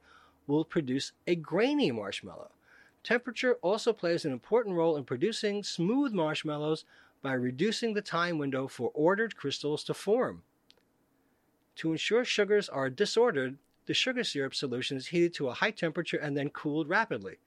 will 0.47 0.65
produce 0.65 1.11
a 1.27 1.35
grainy 1.35 1.91
marshmallow. 1.91 2.53
Temperature 3.03 3.55
also 3.63 3.93
plays 3.93 4.25
an 4.25 4.33
important 4.33 4.77
role 4.77 4.97
in 4.97 5.03
producing 5.03 5.65
smooth 5.65 6.13
marshmallows 6.13 6.85
by 7.21 7.33
reducing 7.33 7.95
the 7.95 8.03
time 8.03 8.39
window 8.39 8.69
for 8.69 8.93
ordered 8.95 9.37
crystals 9.37 9.83
to 9.85 9.95
form. 9.95 10.43
To 11.77 11.91
ensure 11.91 12.25
sugars 12.25 12.69
are 12.69 12.89
disordered, 12.89 13.59
the 13.87 13.95
sugar 13.95 14.23
syrup 14.23 14.55
solution 14.55 14.97
is 14.97 15.09
heated 15.09 15.35
to 15.35 15.49
a 15.49 15.55
high 15.55 15.73
temperature 15.73 16.17
and 16.17 16.37
then 16.37 16.51
cooled 16.51 16.89
rapidly. 16.89 17.39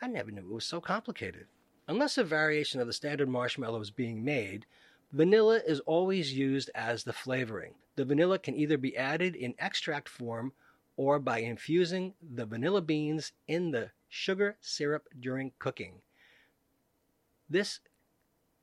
I 0.00 0.06
never 0.06 0.30
knew 0.30 0.40
it 0.40 0.54
was 0.54 0.64
so 0.64 0.80
complicated. 0.80 1.46
Unless 1.86 2.18
a 2.18 2.24
variation 2.24 2.80
of 2.80 2.86
the 2.86 2.92
standard 2.92 3.28
marshmallow 3.28 3.80
is 3.80 3.90
being 3.90 4.24
made, 4.24 4.66
Vanilla 5.12 5.60
is 5.66 5.80
always 5.80 6.34
used 6.34 6.70
as 6.74 7.04
the 7.04 7.12
flavoring. 7.12 7.74
The 7.96 8.04
vanilla 8.04 8.38
can 8.38 8.54
either 8.54 8.76
be 8.76 8.96
added 8.96 9.34
in 9.34 9.54
extract 9.58 10.08
form 10.08 10.52
or 10.96 11.18
by 11.18 11.38
infusing 11.38 12.14
the 12.22 12.44
vanilla 12.44 12.82
beans 12.82 13.32
in 13.46 13.70
the 13.70 13.90
sugar 14.08 14.56
syrup 14.60 15.08
during 15.18 15.52
cooking. 15.58 16.02
This 17.48 17.80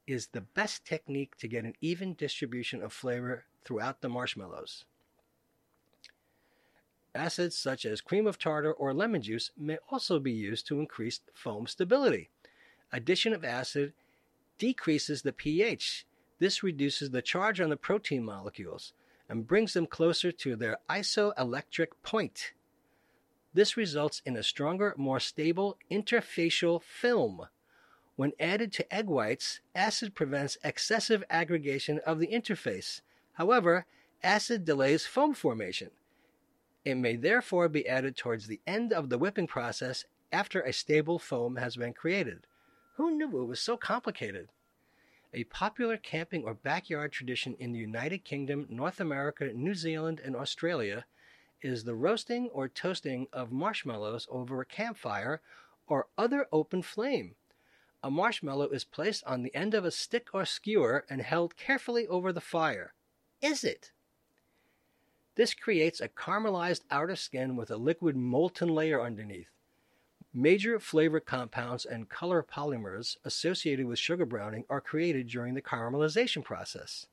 is 0.06 0.28
the 0.28 0.42
best 0.42 0.86
technique 0.86 1.36
to 1.38 1.48
get 1.48 1.66
an 1.66 1.74
even 1.82 2.14
distribution 2.14 2.84
of 2.84 2.94
flavor 2.94 3.46
throughout 3.64 4.02
the 4.02 4.10
marshmallows. 4.10 4.86
Acids 7.16 7.58
such 7.58 7.86
as 7.86 8.02
cream 8.02 8.28
of 8.28 8.38
tartar 8.38 8.74
or 8.74 8.94
lemon 8.94 9.22
juice 9.22 9.50
may 9.58 9.78
also 9.90 10.20
be 10.20 10.34
used 10.34 10.68
to 10.68 10.80
increase 10.80 11.22
foam 11.34 11.66
stability. 11.66 12.30
Addition 12.92 13.34
of 13.34 13.44
acid 13.44 13.94
decreases 14.60 15.24
the 15.24 15.34
pH 15.34 16.06
this 16.40 16.64
reduces 16.64 17.12
the 17.12 17.22
charge 17.22 17.62
on 17.62 17.70
the 17.70 17.78
protein 17.78 18.24
molecules 18.24 18.94
and 19.30 19.48
brings 19.48 19.74
them 19.74 19.88
closer 19.88 20.32
to 20.32 20.56
their 20.56 20.78
isoelectric 20.90 21.88
point. 22.04 22.54
This 23.54 23.78
results 23.78 24.22
in 24.26 24.36
a 24.36 24.44
stronger, 24.44 24.94
more 24.98 25.20
stable 25.20 25.78
interfacial 25.90 26.82
film. 26.84 27.48
When 28.18 28.34
added 28.40 28.72
to 28.74 28.94
egg 28.94 29.08
whites, 29.08 29.62
acid 29.74 30.14
prevents 30.14 30.58
excessive 30.64 31.24
aggregation 31.30 32.00
of 32.06 32.20
the 32.20 32.28
interface. 32.28 33.02
However, 33.34 33.86
acid 34.24 34.66
delays 34.66 35.06
foam 35.06 35.34
formation. 35.34 35.92
It 36.84 36.96
may 36.96 37.16
therefore 37.16 37.68
be 37.68 37.88
added 37.88 38.16
towards 38.16 38.48
the 38.48 38.62
end 38.68 38.94
of 38.94 39.10
the 39.10 39.18
whipping 39.18 39.48
process 39.48 40.06
after 40.32 40.62
a 40.62 40.74
stable 40.74 41.18
foam 41.18 41.56
has 41.56 41.76
been 41.76 41.94
created. 41.94 42.46
Who 42.96 43.12
knew 43.12 43.42
it 43.42 43.46
was 43.46 43.60
so 43.60 43.76
complicated? 43.78 44.50
A 45.36 45.44
popular 45.44 45.98
camping 45.98 46.46
or 46.46 46.54
backyard 46.54 47.12
tradition 47.12 47.56
in 47.60 47.74
the 47.74 47.80
United 47.80 48.24
Kingdom, 48.24 48.66
North 48.70 49.02
America, 49.02 49.52
New 49.54 49.76
Zealand, 49.76 50.22
and 50.24 50.34
Australia 50.34 51.06
is 51.62 51.84
the 51.84 51.94
roasting 51.94 52.50
or 52.54 52.70
toasting 52.70 53.28
of 53.34 53.52
marshmallows 53.52 54.28
over 54.32 54.62
a 54.62 54.66
campfire 54.66 55.42
or 55.88 56.08
other 56.18 56.48
open 56.54 56.82
flame. 56.82 57.36
A 58.02 58.10
marshmallow 58.10 58.70
is 58.70 58.86
placed 58.86 59.26
on 59.26 59.44
the 59.44 59.54
end 59.54 59.74
of 59.74 59.84
a 59.84 59.92
stick 59.92 60.30
or 60.34 60.46
skewer 60.46 61.06
and 61.10 61.22
held 61.22 61.58
carefully 61.58 62.08
over 62.08 62.32
the 62.32 62.40
fire. 62.40 62.94
Is 63.42 63.66
it? 63.66 63.92
This 65.36 65.54
creates 65.54 66.00
a 66.00 66.08
caramelized 66.08 66.84
outer 66.90 67.18
skin 67.18 67.58
with 67.58 67.70
a 67.70 67.78
liquid 67.78 68.16
molten 68.16 68.70
layer 68.70 69.02
underneath. 69.02 69.50
Major 70.38 70.82
flavor 70.82 71.22
compounds 71.22 71.86
and 71.86 72.10
color 72.10 72.44
polymers 72.44 73.16
associated 73.24 73.86
with 73.86 73.98
sugar 73.98 74.26
browning 74.26 74.66
are 74.70 74.82
created 74.82 75.28
during 75.28 75.54
the 75.54 75.62
caramelization 75.62 76.44
process. 76.44 77.08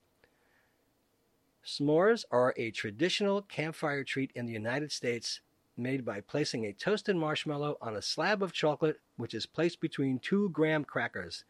S'mores 1.65 2.25
are 2.33 2.53
a 2.57 2.73
traditional 2.73 3.43
campfire 3.43 4.03
treat 4.03 4.33
in 4.35 4.47
the 4.47 4.53
United 4.53 4.91
States 4.91 5.41
made 5.77 6.05
by 6.05 6.21
placing 6.21 6.67
a 6.67 6.73
toasted 6.73 7.15
marshmallow 7.15 7.79
on 7.81 7.95
a 7.95 8.03
slab 8.03 8.43
of 8.43 8.53
chocolate 8.53 8.99
which 9.17 9.35
is 9.35 9.47
placed 9.47 9.81
between 9.81 10.19
two 10.19 10.49
graham 10.51 10.85
crackers. 10.85 11.45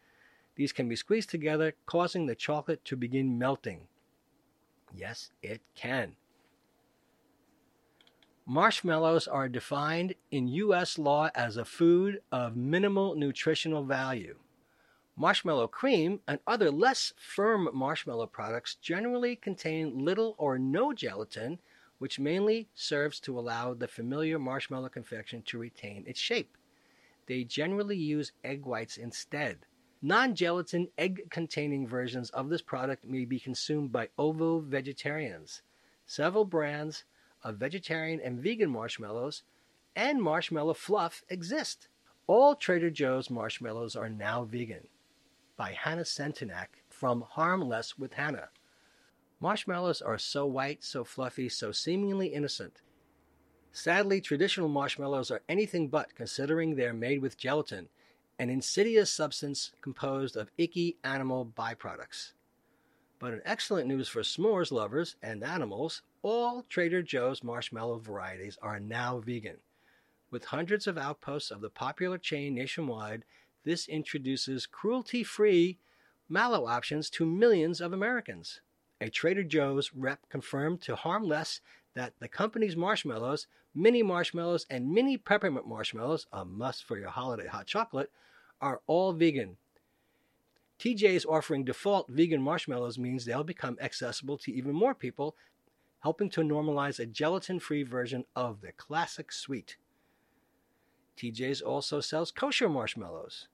These 0.56 0.72
can 0.72 0.90
be 0.90 0.96
squeezed 0.96 1.30
together, 1.30 1.72
causing 1.86 2.26
the 2.26 2.34
chocolate 2.34 2.84
to 2.84 2.96
begin 2.96 3.38
melting. 3.38 3.88
Yes, 4.94 5.30
it 5.42 5.62
can. 5.74 6.16
Marshmallows 8.46 9.28
are 9.28 9.48
defined 9.48 10.16
in 10.32 10.48
U.S. 10.48 10.98
law 10.98 11.30
as 11.32 11.56
a 11.56 11.64
food 11.64 12.20
of 12.32 12.56
minimal 12.56 13.14
nutritional 13.14 13.84
value. 13.84 14.36
Marshmallow 15.16 15.68
cream 15.68 16.18
and 16.26 16.40
other 16.44 16.68
less 16.68 17.12
firm 17.16 17.68
marshmallow 17.72 18.26
products 18.26 18.74
generally 18.74 19.36
contain 19.36 20.04
little 20.04 20.34
or 20.38 20.58
no 20.58 20.92
gelatin, 20.92 21.60
which 21.98 22.18
mainly 22.18 22.68
serves 22.74 23.20
to 23.20 23.38
allow 23.38 23.74
the 23.74 23.86
familiar 23.86 24.40
marshmallow 24.40 24.88
confection 24.88 25.42
to 25.42 25.58
retain 25.58 26.02
its 26.08 26.18
shape. 26.18 26.56
They 27.26 27.44
generally 27.44 27.96
use 27.96 28.32
egg 28.42 28.66
whites 28.66 28.96
instead. 28.96 29.58
Non 30.02 30.34
gelatin 30.34 30.88
egg 30.98 31.30
containing 31.30 31.86
versions 31.86 32.30
of 32.30 32.48
this 32.48 32.62
product 32.62 33.04
may 33.04 33.24
be 33.24 33.38
consumed 33.38 33.92
by 33.92 34.08
ovo 34.18 34.58
vegetarians. 34.58 35.62
Several 36.06 36.44
brands 36.44 37.04
of 37.42 37.56
vegetarian 37.56 38.20
and 38.20 38.40
vegan 38.40 38.70
marshmallows 38.70 39.42
and 39.94 40.22
marshmallow 40.22 40.74
fluff 40.74 41.22
exist. 41.28 41.88
All 42.26 42.54
Trader 42.54 42.90
Joe's 42.90 43.30
marshmallows 43.30 43.96
are 43.96 44.08
now 44.08 44.44
vegan. 44.44 44.88
By 45.56 45.72
Hannah 45.72 46.02
Sentenac 46.02 46.68
from 46.88 47.22
Harmless 47.22 47.98
with 47.98 48.14
Hannah. 48.14 48.48
Marshmallows 49.40 50.00
are 50.00 50.18
so 50.18 50.46
white, 50.46 50.84
so 50.84 51.04
fluffy, 51.04 51.48
so 51.48 51.72
seemingly 51.72 52.28
innocent. 52.28 52.80
Sadly, 53.72 54.20
traditional 54.20 54.68
marshmallows 54.68 55.30
are 55.30 55.42
anything 55.48 55.88
but, 55.88 56.14
considering 56.14 56.76
they 56.76 56.86
are 56.86 56.94
made 56.94 57.20
with 57.20 57.38
gelatin, 57.38 57.88
an 58.38 58.50
insidious 58.50 59.10
substance 59.10 59.72
composed 59.80 60.36
of 60.36 60.50
icky 60.58 60.96
animal 61.02 61.46
byproducts. 61.46 62.32
But 63.18 63.32
in 63.32 63.42
excellent 63.44 63.88
news 63.88 64.08
for 64.08 64.20
s'mores 64.22 64.72
lovers 64.72 65.16
and 65.22 65.42
animals, 65.42 66.02
all 66.22 66.62
Trader 66.68 67.02
Joe's 67.02 67.42
marshmallow 67.42 67.98
varieties 67.98 68.58
are 68.62 68.80
now 68.80 69.18
vegan. 69.18 69.58
With 70.30 70.46
hundreds 70.46 70.86
of 70.86 70.96
outposts 70.96 71.50
of 71.50 71.60
the 71.60 71.70
popular 71.70 72.18
chain 72.18 72.54
nationwide, 72.54 73.24
this 73.64 73.88
introduces 73.88 74.66
cruelty 74.66 75.22
free 75.22 75.78
mallow 76.28 76.66
options 76.66 77.10
to 77.10 77.26
millions 77.26 77.80
of 77.80 77.92
Americans. 77.92 78.60
A 79.00 79.10
Trader 79.10 79.42
Joe's 79.42 79.92
rep 79.94 80.20
confirmed 80.28 80.80
to 80.82 80.96
Harm 80.96 81.24
Less 81.24 81.60
that 81.94 82.14
the 82.20 82.28
company's 82.28 82.76
marshmallows 82.76 83.46
mini 83.74 84.02
marshmallows, 84.02 84.66
and 84.70 84.92
mini 84.92 85.16
peppermint 85.16 85.66
marshmallows, 85.66 86.26
a 86.32 86.44
must 86.44 86.84
for 86.84 86.98
your 86.98 87.10
holiday 87.10 87.46
hot 87.46 87.66
chocolate, 87.66 88.10
are 88.60 88.80
all 88.86 89.12
vegan. 89.12 89.56
TJ's 90.78 91.24
offering 91.24 91.64
default 91.64 92.08
vegan 92.08 92.42
marshmallows 92.42 92.98
means 92.98 93.24
they'll 93.24 93.44
become 93.44 93.78
accessible 93.80 94.36
to 94.38 94.52
even 94.52 94.74
more 94.74 94.94
people, 94.94 95.36
helping 96.02 96.30
to 96.30 96.42
normalize 96.42 96.98
a 96.98 97.06
gelatin 97.06 97.58
free 97.58 97.82
version 97.82 98.24
of 98.36 98.60
the 98.60 98.72
classic 98.72 99.32
sweet. 99.32 99.76
TJ's 101.16 101.60
also 101.60 102.00
sells 102.00 102.30
kosher 102.30 102.68
marshmallows. 102.68 103.48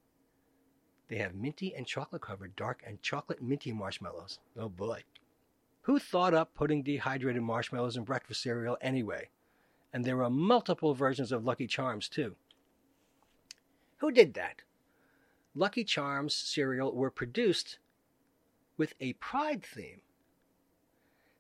They 1.09 1.17
have 1.17 1.35
minty 1.35 1.75
and 1.75 1.87
chocolate 1.87 2.23
covered 2.23 2.55
dark 2.57 2.83
and 2.87 3.01
chocolate 3.03 3.43
minty 3.43 3.73
marshmallows. 3.73 4.39
Oh 4.59 4.69
boy. 4.69 5.03
Who 5.83 5.99
thought 5.99 6.35
up 6.35 6.55
putting 6.55 6.83
dehydrated 6.83 7.43
marshmallows 7.43 7.97
in 7.97 8.05
breakfast 8.05 8.43
cereal 8.43 8.77
anyway? 8.81 9.31
and 9.93 10.05
there 10.05 10.23
are 10.23 10.31
multiple 10.31 10.95
versions 10.95 11.33
of 11.33 11.45
Lucky 11.45 11.67
Charms 11.67 12.09
too. 12.09 12.37
Who 13.99 14.11
did 14.11 14.35
that? 14.35 14.63
Lucky 15.55 15.85
Charms 15.85 16.35
cereal 16.35 16.95
were 16.95 17.11
produced 17.11 17.79
with 18.77 18.95
a 19.01 19.15
pride 19.15 19.65
theme. 19.65 20.03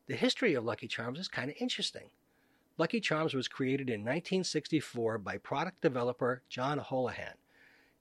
The 0.08 0.16
history 0.16 0.54
of 0.54 0.64
Lucky 0.64 0.88
Charms 0.88 1.18
is 1.18 1.28
kind 1.28 1.50
of 1.50 1.56
interesting. 1.60 2.08
Lucky 2.78 2.98
Charms 2.98 3.34
was 3.34 3.46
created 3.46 3.90
in 3.90 4.00
1964 4.00 5.18
by 5.18 5.36
product 5.36 5.82
developer 5.82 6.40
John 6.48 6.80
Holahan. 6.80 7.34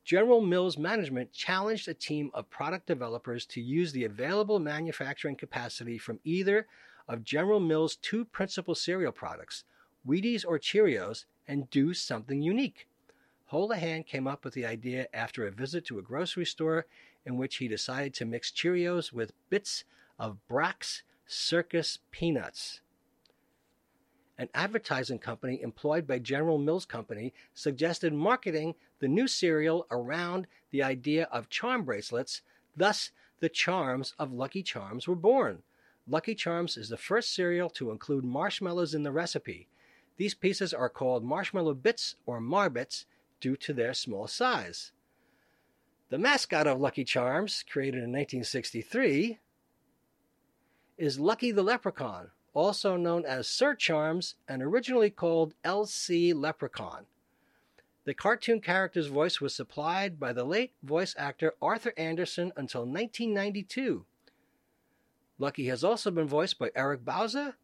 General 0.06 0.40
Mills 0.40 0.78
management 0.78 1.34
challenged 1.34 1.86
a 1.90 1.94
team 1.94 2.32
of 2.34 2.50
product 2.50 2.88
developers 2.88 3.46
to 3.48 3.60
use 3.60 3.92
the 3.92 4.06
available 4.06 4.58
manufacturing 4.58 5.36
capacity 5.36 5.98
from 5.98 6.22
either 6.24 6.66
of 7.10 7.26
General 7.26 7.60
Mills' 7.60 7.98
two 7.98 8.24
principal 8.24 8.74
cereal 8.74 9.12
products, 9.12 9.66
Wheaties 10.08 10.46
or 10.48 10.58
Cheerios 10.58 11.26
and 11.46 11.70
do 11.70 11.94
something 11.94 12.42
unique. 12.42 12.88
Holahan 13.52 14.06
came 14.06 14.28
up 14.28 14.46
with 14.46 14.54
the 14.54 14.66
idea 14.66 15.08
after 15.14 15.46
a 15.46 15.52
visit 15.52 15.84
to 15.88 16.00
a 16.00 16.04
grocery 16.04 16.46
store 16.46 16.86
in 17.26 17.36
which 17.36 17.58
he 17.58 17.68
decided 17.68 18.14
to 18.14 18.24
mix 18.24 18.50
Cheerios 18.50 19.12
with 19.12 19.34
bits 19.50 19.84
of 20.18 20.38
Brach's 20.48 21.04
Circus 21.28 22.00
peanuts. 22.10 22.80
An 24.38 24.50
advertising 24.54 25.20
company 25.20 25.62
employed 25.62 26.08
by 26.08 26.20
General 26.20 26.58
Mills 26.58 26.86
Company 26.86 27.34
suggested 27.54 28.14
marketing 28.14 28.76
the 29.00 29.08
new 29.08 29.28
cereal 29.28 29.86
around 29.92 30.48
the 30.72 30.84
idea 30.84 31.28
of 31.32 31.50
charm 31.50 31.84
bracelets, 31.84 32.42
thus, 32.76 33.12
the 33.40 33.50
charms 33.50 34.14
of 34.18 34.32
Lucky 34.32 34.64
Charms 34.64 35.08
were 35.08 35.16
born. 35.16 35.64
Lucky 36.08 36.34
Charms 36.34 36.78
is 36.78 36.90
the 36.90 36.98
first 36.98 37.36
cereal 37.36 37.70
to 37.72 37.92
include 37.92 38.24
marshmallows 38.24 38.94
in 38.94 39.04
the 39.04 39.12
recipe. 39.12 39.68
These 40.18 40.34
pieces 40.34 40.74
are 40.74 40.90
called 40.90 41.24
marshmallow 41.24 41.74
bits 41.76 42.16
or 42.26 42.40
marbits 42.40 43.06
due 43.42 43.58
to 43.58 43.74
their 43.74 43.94
small 43.94 44.28
size. 44.28 44.92
The 46.10 46.18
mascot 46.18 46.68
of 46.68 46.80
Lucky 46.80 47.04
Charms, 47.04 47.64
created 47.70 47.98
in 47.98 48.12
1963, 48.12 49.40
is 50.98 51.20
Lucky 51.20 51.52
the 51.52 51.64
Leprechaun, 51.64 52.32
also 52.54 52.98
known 52.98 53.24
as 53.26 53.48
Sir 53.48 53.76
Charms 53.76 54.36
and 54.48 54.64
originally 54.64 55.10
called 55.10 55.54
LC 55.64 56.34
Leprechaun. 56.34 57.06
The 58.06 58.14
cartoon 58.14 58.62
character's 58.62 59.08
voice 59.08 59.40
was 59.40 59.54
supplied 59.54 60.20
by 60.20 60.34
the 60.34 60.46
late 60.46 60.74
voice 60.82 61.14
actor 61.18 61.54
Arthur 61.62 61.94
Anderson 61.98 62.52
until 62.56 62.82
1992. 62.82 64.06
Lucky 65.38 65.68
has 65.68 65.84
also 65.84 66.10
been 66.10 66.28
voiced 66.28 66.58
by 66.58 66.72
Eric 66.76 67.04
Bauza, 67.06 67.56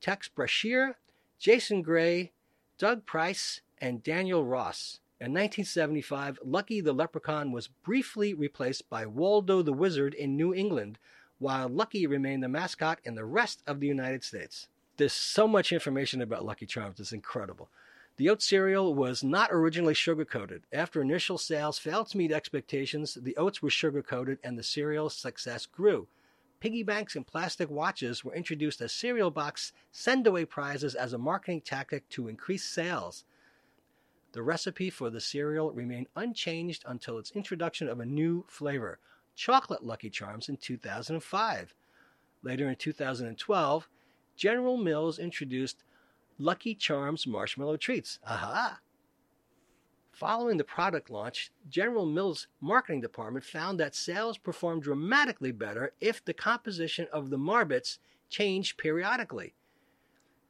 Tex 0.00 0.28
Brashear, 0.28 0.96
Jason 1.38 1.82
Graae, 1.82 2.32
Doug 2.76 3.06
Preis, 3.06 3.60
and 3.78 4.02
Daniel 4.02 4.44
Ross. 4.44 5.00
In 5.20 5.32
1975, 5.32 6.40
Lucky 6.44 6.80
the 6.80 6.92
Leprechaun 6.92 7.52
was 7.52 7.68
briefly 7.68 8.34
replaced 8.34 8.90
by 8.90 9.06
Waldo 9.06 9.62
the 9.62 9.72
Wizard 9.72 10.12
in 10.12 10.36
New 10.36 10.52
England, 10.52 10.98
while 11.38 11.68
Lucky 11.68 12.06
remained 12.06 12.42
the 12.42 12.48
mascot 12.48 13.00
in 13.04 13.14
the 13.14 13.24
rest 13.24 13.62
of 13.66 13.80
the 13.80 13.86
United 13.86 14.24
States. 14.24 14.68
There's 14.96 15.12
so 15.12 15.48
much 15.48 15.72
information 15.72 16.22
about 16.22 16.44
Lucky 16.44 16.66
Charms, 16.66 17.00
it's 17.00 17.12
incredible. 17.12 17.68
The 18.16 18.30
oat 18.30 18.42
cereal 18.42 18.94
was 18.94 19.24
not 19.24 19.50
originally 19.50 19.94
sugar 19.94 20.24
coated. 20.24 20.62
After 20.72 21.02
initial 21.02 21.36
sales 21.36 21.80
failed 21.80 22.08
to 22.10 22.16
meet 22.16 22.30
expectations, 22.30 23.18
the 23.20 23.36
oats 23.36 23.60
were 23.60 23.70
sugar 23.70 24.02
coated 24.02 24.38
and 24.44 24.56
the 24.56 24.62
cereal's 24.62 25.16
success 25.16 25.66
grew. 25.66 26.06
Piggy 26.60 26.84
banks 26.84 27.16
and 27.16 27.26
plastic 27.26 27.68
watches 27.68 28.24
were 28.24 28.34
introduced 28.34 28.80
as 28.80 28.92
cereal 28.92 29.32
box 29.32 29.72
send 29.90 30.28
away 30.28 30.44
prizes 30.44 30.94
as 30.94 31.12
a 31.12 31.18
marketing 31.18 31.60
tactic 31.60 32.08
to 32.10 32.28
increase 32.28 32.64
sales. 32.64 33.24
The 34.30 34.42
recipe 34.42 34.90
for 34.90 35.10
the 35.10 35.20
cereal 35.20 35.72
remained 35.72 36.06
unchanged 36.14 36.84
until 36.86 37.18
its 37.18 37.32
introduction 37.32 37.88
of 37.88 37.98
a 37.98 38.06
new 38.06 38.44
flavor, 38.48 38.98
chocolate 39.34 39.84
Lucky 39.84 40.10
Charms, 40.10 40.48
in 40.48 40.56
2005. 40.56 41.74
Later 42.42 42.68
in 42.68 42.76
2012, 42.76 43.88
General 44.36 44.76
Mills 44.76 45.18
introduced 45.18 45.84
Lucky 46.38 46.74
Charms 46.74 47.26
marshmallow 47.26 47.76
treats. 47.76 48.18
Aha! 48.26 48.80
Following 50.12 50.58
the 50.58 50.64
product 50.64 51.10
launch, 51.10 51.50
General 51.68 52.06
Mills' 52.06 52.46
marketing 52.60 53.00
department 53.00 53.44
found 53.44 53.80
that 53.80 53.96
sales 53.96 54.38
performed 54.38 54.84
dramatically 54.84 55.50
better 55.50 55.92
if 56.00 56.24
the 56.24 56.32
composition 56.32 57.08
of 57.12 57.30
the 57.30 57.38
Marbits 57.38 57.98
changed 58.28 58.78
periodically. 58.78 59.54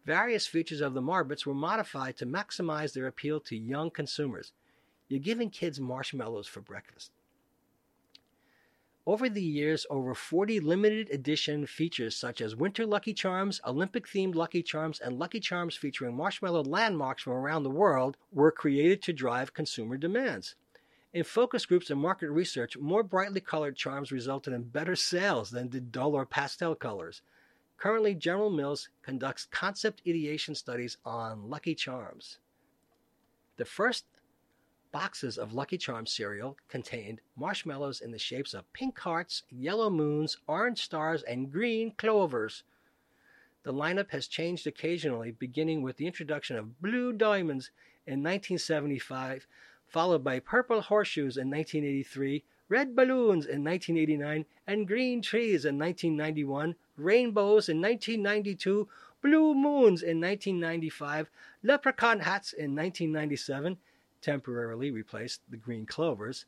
Various 0.04 0.46
features 0.46 0.82
of 0.82 0.92
the 0.92 1.00
Marbits 1.00 1.46
were 1.46 1.54
modified 1.54 2.16
to 2.18 2.26
maximize 2.26 2.92
their 2.92 3.06
appeal 3.06 3.40
to 3.40 3.56
young 3.56 3.90
consumers. 3.90 4.52
You're 5.08 5.20
giving 5.20 5.48
kids 5.48 5.80
marshmallows 5.80 6.46
for 6.46 6.60
breakfast. 6.60 7.10
Over 9.06 9.28
the 9.28 9.42
years, 9.42 9.86
over 9.90 10.14
40 10.14 10.60
limited 10.60 11.10
edition 11.10 11.66
features 11.66 12.16
such 12.16 12.40
as 12.40 12.56
Winter 12.56 12.86
Lucky 12.86 13.12
Charms, 13.12 13.60
Olympic 13.66 14.06
themed 14.06 14.34
Lucky 14.34 14.62
Charms, 14.62 14.98
and 14.98 15.18
Lucky 15.18 15.40
Charms 15.40 15.76
featuring 15.76 16.16
marshmallow 16.16 16.62
landmarks 16.62 17.22
from 17.22 17.34
around 17.34 17.64
the 17.64 17.70
world 17.70 18.16
were 18.32 18.50
created 18.50 19.02
to 19.02 19.12
drive 19.12 19.52
consumer 19.52 19.98
demands. 19.98 20.54
In 21.12 21.22
focus 21.22 21.66
groups 21.66 21.90
and 21.90 22.00
market 22.00 22.30
research, 22.30 22.78
more 22.78 23.02
brightly 23.02 23.42
colored 23.42 23.76
charms 23.76 24.10
resulted 24.10 24.54
in 24.54 24.62
better 24.62 24.96
sales 24.96 25.50
than 25.50 25.68
did 25.68 25.92
duller 25.92 26.24
pastel 26.24 26.74
colors. 26.74 27.20
Currently, 27.76 28.14
General 28.14 28.50
Mills 28.50 28.88
conducts 29.02 29.46
concept 29.50 30.00
ideation 30.08 30.54
studies 30.54 30.96
on 31.04 31.50
Lucky 31.50 31.74
Charms. 31.74 32.38
The 33.58 33.66
first 33.66 34.06
boxes 34.94 35.36
of 35.36 35.52
Lucky 35.52 35.76
Charms 35.76 36.12
cereal 36.12 36.56
contained 36.68 37.20
marshmallows 37.34 38.00
in 38.00 38.12
the 38.12 38.18
shapes 38.18 38.54
of 38.54 38.72
pink 38.72 38.96
hearts, 39.00 39.42
yellow 39.50 39.90
moons, 39.90 40.36
orange 40.46 40.84
stars, 40.84 41.24
and 41.24 41.50
green 41.50 41.90
clovers. 41.98 42.62
The 43.64 43.72
lineup 43.72 44.12
has 44.12 44.28
changed 44.28 44.68
occasionally, 44.68 45.32
beginning 45.32 45.82
with 45.82 45.96
the 45.96 46.06
introduction 46.06 46.56
of 46.56 46.80
blue 46.80 47.12
diamonds 47.12 47.72
in 48.06 48.22
1975, 48.22 49.48
followed 49.88 50.22
by 50.22 50.38
purple 50.38 50.80
horseshoes 50.80 51.36
in 51.36 51.50
1983, 51.50 52.44
red 52.68 52.94
balloons 52.94 53.46
in 53.46 53.64
1989, 53.64 54.46
and 54.68 54.86
green 54.86 55.20
trees 55.20 55.64
in 55.64 55.76
1991, 55.76 56.76
rainbows 56.96 57.68
in 57.68 57.80
1992, 57.80 58.86
blue 59.20 59.54
moons 59.54 60.04
in 60.04 60.20
1995, 60.20 61.28
leprechaun 61.64 62.20
hats 62.20 62.52
in 62.52 62.76
1997, 62.76 63.76
temporarily 64.24 64.90
replaced 64.90 65.42
the 65.50 65.56
green 65.56 65.84
clovers, 65.84 66.46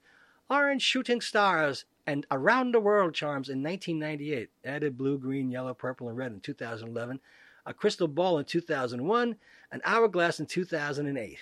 orange 0.48 0.82
shooting 0.82 1.20
stars, 1.20 1.84
and 2.06 2.26
around 2.30 2.72
the 2.72 2.80
world 2.80 3.14
charms 3.14 3.48
in 3.48 3.62
1998, 3.62 4.48
added 4.64 4.96
blue, 4.96 5.18
green, 5.18 5.50
yellow, 5.50 5.74
purple, 5.74 6.08
and 6.08 6.16
red 6.16 6.32
in 6.32 6.40
2011, 6.40 7.20
a 7.66 7.74
crystal 7.74 8.08
ball 8.08 8.38
in 8.38 8.44
2001, 8.44 9.36
an 9.72 9.80
hourglass 9.84 10.40
in 10.40 10.46
2008. 10.46 11.38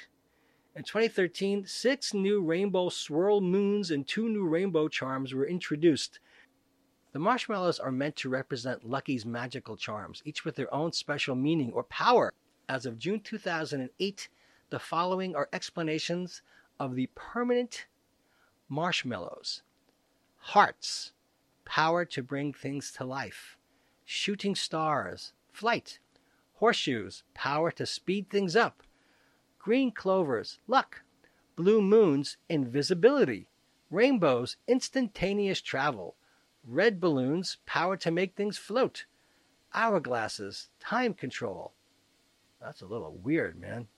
In 0.76 0.82
2013, 0.82 1.66
six 1.66 2.12
new 2.12 2.42
rainbow 2.42 2.88
swirl 2.88 3.40
moons 3.40 3.92
and 3.92 4.06
two 4.08 4.28
new 4.28 4.44
rainbow 4.44 4.88
charms 4.88 5.32
were 5.32 5.46
introduced. 5.46 6.18
The 7.12 7.20
marshmallows 7.20 7.78
are 7.78 7.92
meant 7.92 8.16
to 8.16 8.28
represent 8.28 8.88
Lucky's 8.88 9.24
magical 9.24 9.76
charms, 9.76 10.20
each 10.24 10.44
with 10.44 10.56
their 10.56 10.72
own 10.74 10.92
special 10.92 11.36
meaning 11.36 11.72
or 11.72 11.84
power. 11.84 12.32
As 12.68 12.86
of 12.86 12.98
June 12.98 13.20
2008, 13.20 14.28
the 14.70 14.78
following 14.78 15.34
are 15.36 15.48
explanations 15.52 16.42
of 16.80 16.94
the 16.94 17.08
permanent 17.14 17.86
marshmallows. 18.68 19.62
Hearts, 20.38 21.12
power 21.64 22.04
to 22.06 22.22
bring 22.22 22.52
things 22.52 22.92
to 22.92 23.04
life, 23.04 23.56
shooting 24.04 24.54
stars, 24.54 25.32
flight, 25.52 25.98
horseshoes, 26.54 27.22
power 27.34 27.70
to 27.72 27.86
speed 27.86 28.30
things 28.30 28.56
up, 28.56 28.82
green 29.58 29.90
clovers, 29.90 30.58
luck, 30.66 31.02
blue 31.56 31.80
moons, 31.80 32.36
invisibility, 32.48 33.46
rainbows, 33.90 34.56
instantaneous 34.66 35.60
travel, 35.60 36.16
red 36.66 37.00
balloons, 37.00 37.58
power 37.66 37.96
to 37.96 38.10
make 38.10 38.34
things 38.34 38.58
float, 38.58 39.04
hourglasses, 39.74 40.68
time 40.80 41.14
control. 41.14 41.72
That's 42.60 42.82
a 42.82 42.86
little 42.86 43.12
weird, 43.22 43.60
man. 43.60 43.88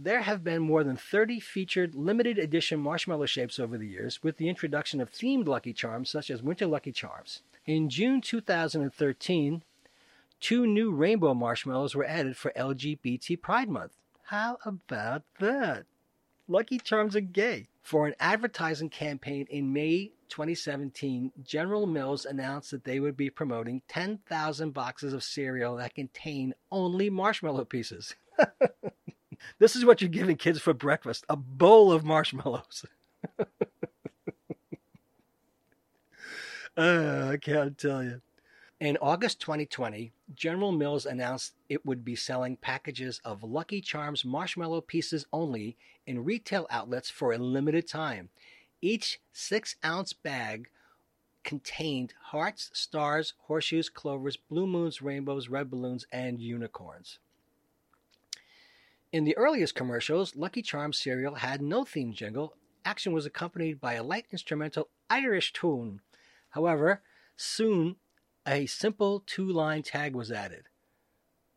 There 0.00 0.22
have 0.22 0.42
been 0.42 0.62
more 0.62 0.82
than 0.82 0.96
30 0.96 1.38
featured 1.38 1.94
limited 1.94 2.36
edition 2.36 2.80
marshmallow 2.80 3.26
shapes 3.26 3.60
over 3.60 3.78
the 3.78 3.86
years, 3.86 4.22
with 4.24 4.38
the 4.38 4.48
introduction 4.48 5.00
of 5.00 5.12
themed 5.12 5.46
Lucky 5.46 5.72
Charms 5.72 6.10
such 6.10 6.30
as 6.30 6.42
Winter 6.42 6.66
Lucky 6.66 6.90
Charms. 6.90 7.42
In 7.64 7.88
June 7.88 8.20
2013, 8.20 9.62
two 10.40 10.66
new 10.66 10.90
rainbow 10.90 11.32
marshmallows 11.32 11.94
were 11.94 12.04
added 12.04 12.36
for 12.36 12.52
LGBT 12.56 13.40
Pride 13.40 13.68
Month. 13.68 13.92
How 14.24 14.58
about 14.64 15.22
that? 15.38 15.86
Lucky 16.48 16.78
Charms 16.78 17.14
are 17.14 17.20
gay. 17.20 17.68
For 17.80 18.06
an 18.06 18.14
advertising 18.18 18.90
campaign 18.90 19.46
in 19.48 19.72
May 19.72 20.10
2017, 20.28 21.30
General 21.44 21.86
Mills 21.86 22.24
announced 22.24 22.72
that 22.72 22.84
they 22.84 22.98
would 22.98 23.16
be 23.16 23.30
promoting 23.30 23.82
10,000 23.86 24.72
boxes 24.72 25.12
of 25.12 25.22
cereal 25.22 25.76
that 25.76 25.94
contain 25.94 26.54
only 26.72 27.10
marshmallow 27.10 27.66
pieces. 27.66 28.16
this 29.58 29.76
is 29.76 29.84
what 29.84 30.00
you're 30.00 30.10
giving 30.10 30.36
kids 30.36 30.60
for 30.60 30.74
breakfast 30.74 31.24
a 31.28 31.36
bowl 31.36 31.92
of 31.92 32.04
marshmallows. 32.04 32.84
uh, 36.76 37.28
I 37.32 37.36
can't 37.40 37.76
tell 37.78 38.02
you. 38.02 38.20
In 38.80 38.98
August 39.00 39.40
2020, 39.40 40.12
General 40.34 40.72
Mills 40.72 41.06
announced 41.06 41.54
it 41.68 41.86
would 41.86 42.04
be 42.04 42.16
selling 42.16 42.56
packages 42.56 43.20
of 43.24 43.44
Lucky 43.44 43.80
Charms 43.80 44.24
marshmallow 44.24 44.82
pieces 44.82 45.26
only 45.32 45.76
in 46.06 46.24
retail 46.24 46.66
outlets 46.70 47.08
for 47.08 47.32
a 47.32 47.38
limited 47.38 47.86
time. 47.86 48.28
Each 48.82 49.20
six 49.32 49.76
ounce 49.84 50.12
bag 50.12 50.68
contained 51.44 52.14
hearts, 52.20 52.70
stars, 52.72 53.34
horseshoes, 53.38 53.88
clovers, 53.88 54.36
blue 54.36 54.66
moons, 54.66 55.00
rainbows, 55.00 55.48
red 55.48 55.70
balloons, 55.70 56.06
and 56.10 56.40
unicorns. 56.40 57.18
In 59.14 59.22
the 59.22 59.36
earliest 59.36 59.76
commercials, 59.76 60.34
Lucky 60.34 60.60
Charms 60.60 60.98
cereal 60.98 61.36
had 61.36 61.62
no 61.62 61.84
theme 61.84 62.12
jingle. 62.12 62.54
Action 62.84 63.12
was 63.12 63.24
accompanied 63.24 63.80
by 63.80 63.92
a 63.92 64.02
light 64.02 64.26
instrumental 64.32 64.88
Irish 65.08 65.52
tune. 65.52 66.00
However, 66.50 67.00
soon 67.36 67.94
a 68.44 68.66
simple 68.66 69.22
two 69.24 69.46
line 69.46 69.84
tag 69.84 70.16
was 70.16 70.32
added 70.32 70.64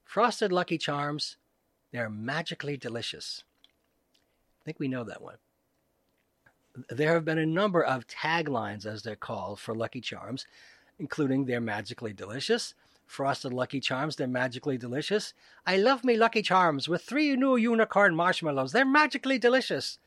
Frosted 0.06 0.52
Lucky 0.52 0.78
Charms, 0.78 1.38
they're 1.92 2.12
magically 2.12 2.78
delicious. 2.78 3.44
I 4.62 4.64
think 4.64 4.80
we 4.80 4.88
know 4.88 5.04
that 5.06 5.24
one. 5.24 5.38
There 6.92 7.16
have 7.16 7.26
been 7.26 7.40
a 7.40 7.46
number 7.48 7.84
of 7.84 8.06
taglines, 8.06 8.86
as 8.86 9.02
they're 9.02 9.16
called, 9.16 9.60
for 9.60 9.74
Lucky 9.74 10.00
Charms, 10.00 10.46
including 11.00 11.46
They're 11.46 11.60
Magically 11.60 12.14
Delicious, 12.14 12.76
Frosted 13.08 13.54
Lucky 13.54 13.80
Charms, 13.80 14.16
They're 14.16 14.28
Magically 14.28 14.78
Delicious. 14.78 15.34
I 15.66 15.78
love 15.78 16.04
me 16.04 16.16
Lucky 16.16 16.44
Charms 16.44 16.88
with 16.88 17.02
three 17.02 17.36
new 17.36 17.56
unicorn 17.56 18.16
marshmallows. 18.16 18.74
They're 18.74 18.86
magically 18.86 19.40
delicious. 19.40 19.98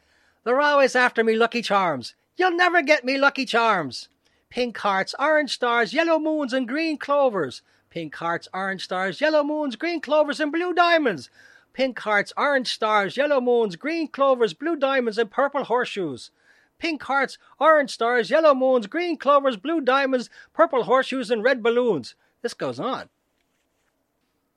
They're 0.45 0.61
always 0.61 0.95
after 0.95 1.25
me 1.25 1.35
Lucky 1.35 1.63
Charms. 1.63 2.15
You'll 2.37 2.57
never 2.57 2.83
get 2.83 3.05
me 3.05 3.19
Lucky 3.19 3.45
Charms 3.45 4.09
pink 4.51 4.77
hearts, 4.79 5.15
orange 5.19 5.53
stars, 5.53 5.95
yellow 5.95 6.19
moons, 6.19 6.53
and 6.53 6.67
green 6.67 6.99
clovers. 6.99 7.63
Pink 7.89 8.15
hearts, 8.17 8.49
orange 8.53 8.85
stars, 8.85 9.21
yellow 9.21 9.43
moons, 9.43 9.77
green 9.77 10.01
clovers, 10.01 10.41
and 10.41 10.53
blue 10.53 10.75
diamonds. 10.75 11.31
Pink 11.73 11.99
hearts, 12.01 12.33
orange 12.37 12.69
stars, 12.69 13.17
yellow 13.17 13.41
moons, 13.41 13.77
green 13.77 14.09
clovers, 14.09 14.53
blue 14.53 14.77
diamonds, 14.77 15.19
and 15.19 15.31
purple 15.31 15.65
horseshoes. 15.65 16.31
Pink 16.79 17.03
hearts, 17.05 17.39
orange 17.61 17.91
stars, 17.91 18.31
yellow 18.31 18.55
moons, 18.55 18.87
green 18.87 19.17
clovers, 19.17 19.57
blue 19.57 19.81
diamonds, 19.81 20.29
purple 20.53 20.85
horseshoes, 20.85 21.31
and 21.31 21.45
red 21.45 21.63
balloons. 21.63 22.15
This 22.43 22.55
goes 22.55 22.81
on. 22.81 23.09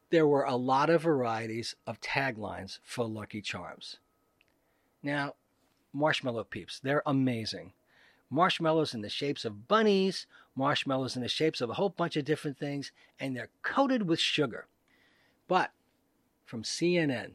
There 0.10 0.28
were 0.28 0.43
a 0.43 0.56
lot 0.56 0.89
of 0.89 1.02
varieties 1.02 1.76
of 1.88 2.00
taglines 2.00 2.80
for 2.84 3.06
Lucky 3.06 3.41
Charms. 3.41 3.98
Now, 5.02 5.36
Marshmallow 5.91 6.46
Peeps, 6.46 6.80
they're 6.80 7.04
amazing 7.06 7.74
marshmallows 8.34 8.96
in 8.96 9.02
the 9.02 9.10
shapes 9.10 9.46
of 9.46 9.67
bunnies, 9.67 10.26
marshmallows 10.56 11.15
in 11.15 11.22
the 11.22 11.30
shapes 11.30 11.62
of 11.62 11.69
a 11.69 11.74
whole 11.74 11.89
bunch 11.89 12.17
of 12.17 12.26
different 12.26 12.58
things, 12.58 12.91
and 13.19 13.36
they're 13.36 13.50
coated 13.62 14.08
with 14.08 14.19
sugar. 14.19 14.65
But 15.48 15.72
from 16.43 16.63
CNN, 16.63 17.34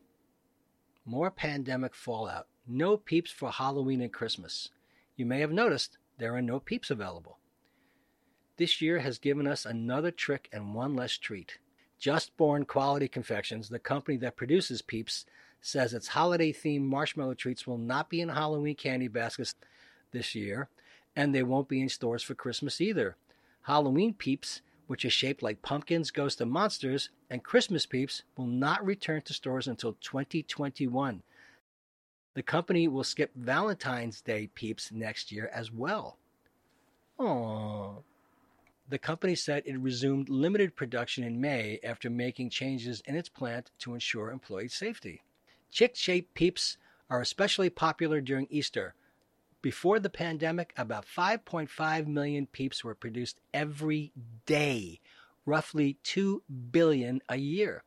more 1.07 1.31
pandemic 1.31 1.95
fallout. 1.95 2.49
No 2.67 2.97
peeps 2.97 3.31
for 3.31 3.51
Halloween 3.51 4.01
and 4.03 4.13
Christmas. 4.13 4.71
You 5.17 5.25
may 5.25 5.41
have 5.41 5.53
noticed 5.53 5.97
there 6.19 6.35
are 6.35 6.43
no 6.43 6.59
peeps 6.59 6.91
available. 6.91 7.39
This 8.59 8.83
year 8.83 8.99
has 8.99 9.19
given 9.19 9.47
us 9.47 9.65
another 9.65 10.11
trick 10.11 10.49
and 10.53 10.75
one 10.75 10.95
less 10.95 11.17
treat. 11.17 11.59
Just 11.99 12.37
Born 12.37 12.65
Quality 12.65 13.09
Confections, 13.09 13.69
the 13.69 13.79
company 13.79 14.17
that 14.19 14.37
produces 14.37 14.83
Peeps, 14.83 15.25
says 15.61 15.95
its 15.95 16.09
holiday 16.09 16.53
themed 16.53 16.83
marshmallow 16.83 17.35
treats 17.35 17.67
will 17.67 17.79
not 17.79 18.11
be 18.11 18.21
in 18.21 18.29
Halloween 18.29 18.75
candy 18.77 19.09
baskets 19.09 19.55
this 20.13 20.35
year 20.35 20.69
and 21.19 21.35
they 21.35 21.43
won't 21.43 21.69
be 21.69 21.81
in 21.81 21.89
stores 21.89 22.23
for 22.23 22.35
Christmas 22.35 22.81
either. 22.81 23.17
Halloween 23.63 24.15
Peeps, 24.15 24.63
which 24.87 25.05
is 25.05 25.13
shaped 25.13 25.43
like 25.43 25.63
pumpkins, 25.63 26.11
ghosts, 26.13 26.41
and 26.41 26.51
monsters, 26.51 27.11
and 27.29 27.43
Christmas 27.43 27.87
Peeps 27.87 28.23
will 28.37 28.47
not 28.47 28.85
return 28.85 29.23
to 29.23 29.33
stores 29.33 29.67
until 29.67 29.95
2021. 30.01 31.23
The 32.35 32.43
company 32.43 32.87
will 32.87 33.03
skip 33.03 33.33
Valentine's 33.35 34.21
Day 34.21 34.49
Peeps 34.55 34.93
next 34.93 35.33
year 35.33 35.51
as 35.53 35.73
well. 35.73 36.19
Aww. 37.19 38.03
The 38.89 38.99
company 38.99 39.35
said 39.35 39.63
it 39.67 39.79
resumed 39.79 40.29
limited 40.29 40.75
production 40.75 41.25
in 41.25 41.41
May 41.41 41.79
after 41.85 42.09
making 42.09 42.51
changes 42.51 43.03
in 43.05 43.15
its 43.15 43.29
plant 43.29 43.71
to 43.81 43.95
ensure 43.95 44.31
employee 44.31 44.69
safety. 44.69 45.23
Chick 45.71 45.95
shaped 45.95 46.35
peeps 46.35 46.79
are 47.11 47.21
especially 47.21 47.71
popular 47.71 48.21
during 48.21 48.47
Easter, 48.49 48.95
before 49.61 49.99
the 49.99 50.11
pandemic, 50.11 50.73
about 50.77 51.05
5.5 51.05 52.07
million 52.07 52.47
peeps 52.47 52.85
were 52.85 52.95
produced 52.95 53.41
every 53.53 54.13
day, 54.47 55.01
roughly 55.45 55.99
2 56.05 56.45
billion 56.71 57.21
a 57.29 57.37
year. 57.37 57.83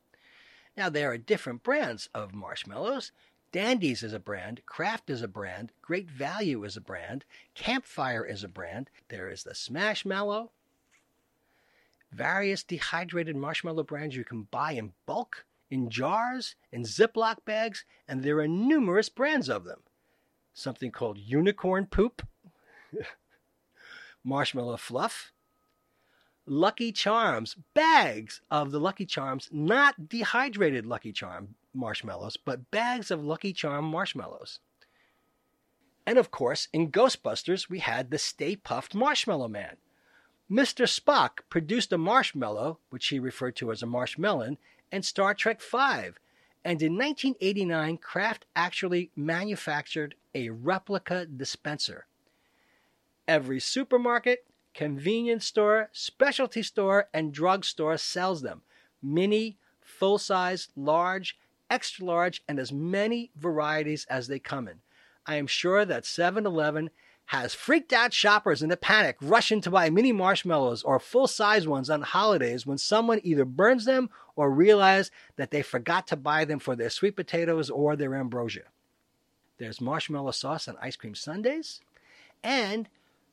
Now, 0.75 0.89
there 0.89 1.09
are 1.11 1.17
different 1.17 1.63
brands 1.63 2.09
of 2.13 2.33
marshmallows. 2.33 3.13
Dandies 3.53 4.03
is 4.03 4.13
a 4.13 4.19
brand, 4.19 4.61
Kraft 4.65 5.09
is 5.09 5.21
a 5.21 5.27
brand, 5.27 5.71
Great 5.81 6.09
Value 6.09 6.63
is 6.63 6.75
a 6.75 6.81
brand, 6.81 7.23
Campfire 7.55 8.25
is 8.25 8.43
a 8.43 8.49
brand. 8.49 8.89
There 9.07 9.29
is 9.29 9.43
the 9.43 9.55
Smashmallow, 9.55 10.51
various 12.11 12.63
dehydrated 12.63 13.35
marshmallow 13.35 13.83
brands 13.83 14.15
you 14.15 14.23
can 14.23 14.43
buy 14.43 14.73
in 14.73 14.93
bulk, 15.05 15.45
in 15.69 15.89
jars, 15.89 16.55
in 16.71 16.83
Ziploc 16.83 17.37
bags, 17.45 17.85
and 18.07 18.23
there 18.23 18.39
are 18.39 18.47
numerous 18.47 19.09
brands 19.09 19.49
of 19.49 19.63
them 19.63 19.81
something 20.53 20.91
called 20.91 21.17
unicorn 21.17 21.85
poop, 21.85 22.27
marshmallow 24.23 24.77
fluff, 24.77 25.31
Lucky 26.45 26.91
Charms, 26.91 27.55
bags 27.73 28.41
of 28.49 28.71
the 28.71 28.79
Lucky 28.79 29.05
Charms, 29.05 29.47
not 29.51 30.09
dehydrated 30.09 30.85
Lucky 30.85 31.11
Charm 31.11 31.55
marshmallows, 31.73 32.37
but 32.37 32.71
bags 32.71 33.11
of 33.11 33.23
Lucky 33.23 33.53
Charm 33.53 33.85
marshmallows. 33.85 34.59
And 36.05 36.17
of 36.17 36.31
course, 36.31 36.67
in 36.73 36.91
Ghostbusters, 36.91 37.69
we 37.69 37.79
had 37.79 38.09
the 38.09 38.17
Stay 38.17 38.55
Puft 38.55 38.95
Marshmallow 38.95 39.47
Man. 39.47 39.77
Mr. 40.51 40.85
Spock 40.85 41.39
produced 41.49 41.93
a 41.93 41.97
marshmallow, 41.97 42.77
which 42.89 43.07
he 43.07 43.19
referred 43.19 43.55
to 43.55 43.71
as 43.71 43.81
a 43.81 43.85
marshmallow, 43.85 44.57
in 44.91 45.01
Star 45.01 45.33
Trek 45.33 45.61
V, 45.61 45.77
and 46.65 46.81
in 46.81 46.97
1989, 46.97 47.97
Kraft 47.97 48.45
actually 48.53 49.11
manufactured 49.15 50.13
a 50.35 50.49
replica 50.49 51.25
dispenser. 51.25 52.05
Every 53.29 53.61
supermarket, 53.61 54.45
convenience 54.73 55.45
store, 55.45 55.89
specialty 55.93 56.63
store, 56.63 57.07
and 57.13 57.33
drugstore 57.33 57.97
sells 57.97 58.41
them 58.41 58.63
mini, 59.01 59.57
full 59.79 60.17
size, 60.17 60.67
large, 60.75 61.39
extra 61.69 62.05
large, 62.05 62.43
and 62.49 62.59
as 62.59 62.73
many 62.73 63.31
varieties 63.37 64.05
as 64.09 64.27
they 64.27 64.39
come 64.39 64.67
in. 64.67 64.81
I 65.25 65.35
am 65.35 65.47
sure 65.47 65.85
that 65.85 66.05
7 66.05 66.45
Eleven 66.45 66.89
has 67.31 67.53
freaked 67.53 67.93
out 67.93 68.11
shoppers 68.11 68.61
in 68.61 68.71
a 68.71 68.75
panic 68.75 69.15
rushing 69.21 69.61
to 69.61 69.71
buy 69.71 69.89
mini 69.89 70.11
marshmallows 70.11 70.83
or 70.83 70.99
full 70.99 71.27
size 71.27 71.65
ones 71.65 71.89
on 71.89 72.01
holidays 72.01 72.65
when 72.65 72.77
someone 72.77 73.21
either 73.23 73.45
burns 73.45 73.85
them 73.85 74.09
or 74.35 74.51
realize 74.51 75.09
that 75.37 75.49
they 75.49 75.61
forgot 75.61 76.05
to 76.05 76.17
buy 76.17 76.43
them 76.43 76.59
for 76.59 76.75
their 76.75 76.89
sweet 76.89 77.15
potatoes 77.15 77.69
or 77.69 77.95
their 77.95 78.15
ambrosia. 78.15 78.63
There's 79.59 79.79
marshmallow 79.79 80.31
sauce 80.31 80.67
on 80.67 80.75
ice 80.81 80.97
cream 80.97 81.15
sundaes, 81.15 81.79
and 82.43 82.89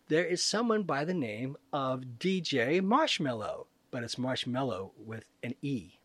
there 0.06 0.24
is 0.24 0.44
someone 0.44 0.84
by 0.84 1.04
the 1.04 1.12
name 1.12 1.56
of 1.72 2.04
DJ 2.20 2.80
Marshmallow, 2.80 3.66
but 3.90 4.04
it's 4.04 4.16
marshmallow 4.16 4.92
with 5.04 5.24
an 5.42 5.56
E. 5.60 5.98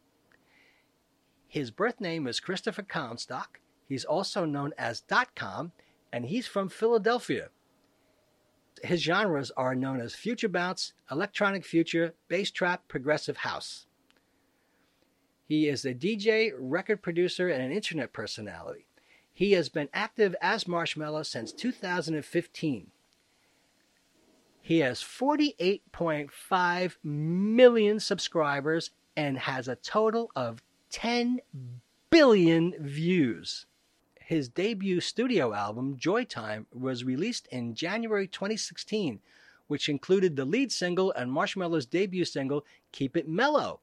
His 1.47 1.69
birth 1.69 2.01
name 2.01 2.25
is 2.25 2.39
Christopher 2.39 2.82
Comstock. 2.82 3.60
He's 3.88 4.03
also 4.03 4.45
known 4.45 4.73
as 4.79 5.01
Dot 5.01 5.36
Com, 5.36 5.73
and 6.12 6.25
he's 6.25 6.47
from 6.47 6.69
Philadelphia 6.69 7.49
his 8.84 9.02
genres 9.02 9.52
are 9.52 9.76
known 9.76 10.02
as 10.02 10.13
future 10.13 10.50
bounce, 10.50 10.93
electronic 11.10 11.65
future, 11.65 12.13
bass 12.28 12.52
trap, 12.52 12.88
progressive 12.88 13.38
house. 13.38 13.86
He 15.48 15.67
is 15.67 15.86
a 15.86 15.93
DJ, 15.93 16.52
record 16.58 17.02
producer, 17.02 17.48
and 17.50 17.63
an 17.63 17.72
internet 17.72 18.12
personality. 18.13 18.86
He 19.34 19.54
has 19.54 19.69
been 19.69 19.89
active 19.93 20.36
as 20.41 20.65
Marshmello 20.65 21.26
since 21.26 21.52
2015. 21.52 22.91
He 24.62 24.80
has 24.80 25.02
48.5 25.02 26.96
million 27.04 28.00
subscribers 28.00 28.91
and 29.15 29.38
has 29.38 29.67
a 29.67 29.76
total 29.76 30.32
of 30.36 30.62
10 30.91 31.39
billion 32.10 32.74
views. 32.80 33.65
His 34.25 34.47
debut 34.47 35.01
studio 35.01 35.53
album, 35.53 35.97
Joytime, 35.97 36.65
was 36.73 37.03
released 37.03 37.45
in 37.47 37.75
January 37.75 38.25
2016, 38.25 39.19
which 39.67 39.89
included 39.89 40.38
the 40.38 40.45
lead 40.45 40.71
single 40.71 41.12
and 41.12 41.29
Marshmello's 41.29 41.86
debut 41.86 42.23
single, 42.23 42.65
Keep 42.93 43.17
It 43.17 43.27
Mellow. 43.27 43.81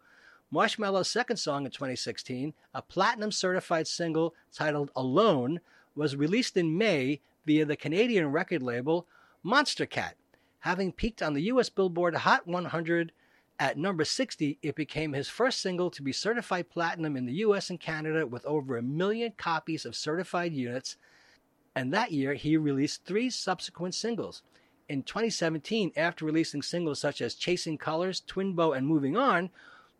Marshmello's 0.50 1.10
second 1.10 1.36
song 1.36 1.66
in 1.66 1.70
2016, 1.70 2.54
a 2.72 2.80
platinum 2.80 3.30
certified 3.30 3.86
single 3.86 4.34
titled 4.50 4.90
Alone, 4.96 5.60
was 5.94 6.16
released 6.16 6.56
in 6.56 6.78
May 6.78 7.20
via 7.44 7.66
the 7.66 7.76
Canadian 7.76 8.32
record 8.32 8.62
label 8.62 9.06
Monstercat. 9.44 10.14
Having 10.60 10.92
peaked 10.92 11.22
on 11.22 11.34
the 11.34 11.42
US 11.42 11.68
Billboard 11.68 12.14
Hot 12.14 12.46
100 12.46 13.12
at 13.60 13.76
number 13.76 14.06
60, 14.06 14.58
it 14.62 14.74
became 14.74 15.12
his 15.12 15.28
first 15.28 15.60
single 15.60 15.90
to 15.90 16.02
be 16.02 16.12
certified 16.12 16.70
platinum 16.70 17.14
in 17.14 17.26
the 17.26 17.34
US 17.34 17.68
and 17.68 17.78
Canada 17.78 18.26
with 18.26 18.44
over 18.46 18.78
a 18.78 18.82
million 18.82 19.32
copies 19.36 19.84
of 19.84 19.94
certified 19.94 20.54
units. 20.54 20.96
And 21.76 21.92
that 21.92 22.10
year, 22.10 22.32
he 22.32 22.56
released 22.56 23.04
three 23.04 23.28
subsequent 23.28 23.94
singles. 23.94 24.42
In 24.88 25.02
2017, 25.02 25.92
after 25.94 26.24
releasing 26.24 26.62
singles 26.62 26.98
such 26.98 27.20
as 27.20 27.34
Chasing 27.34 27.76
Colors, 27.76 28.22
Twin 28.26 28.54
Bow, 28.54 28.72
and 28.72 28.86
Moving 28.86 29.16
On, 29.16 29.50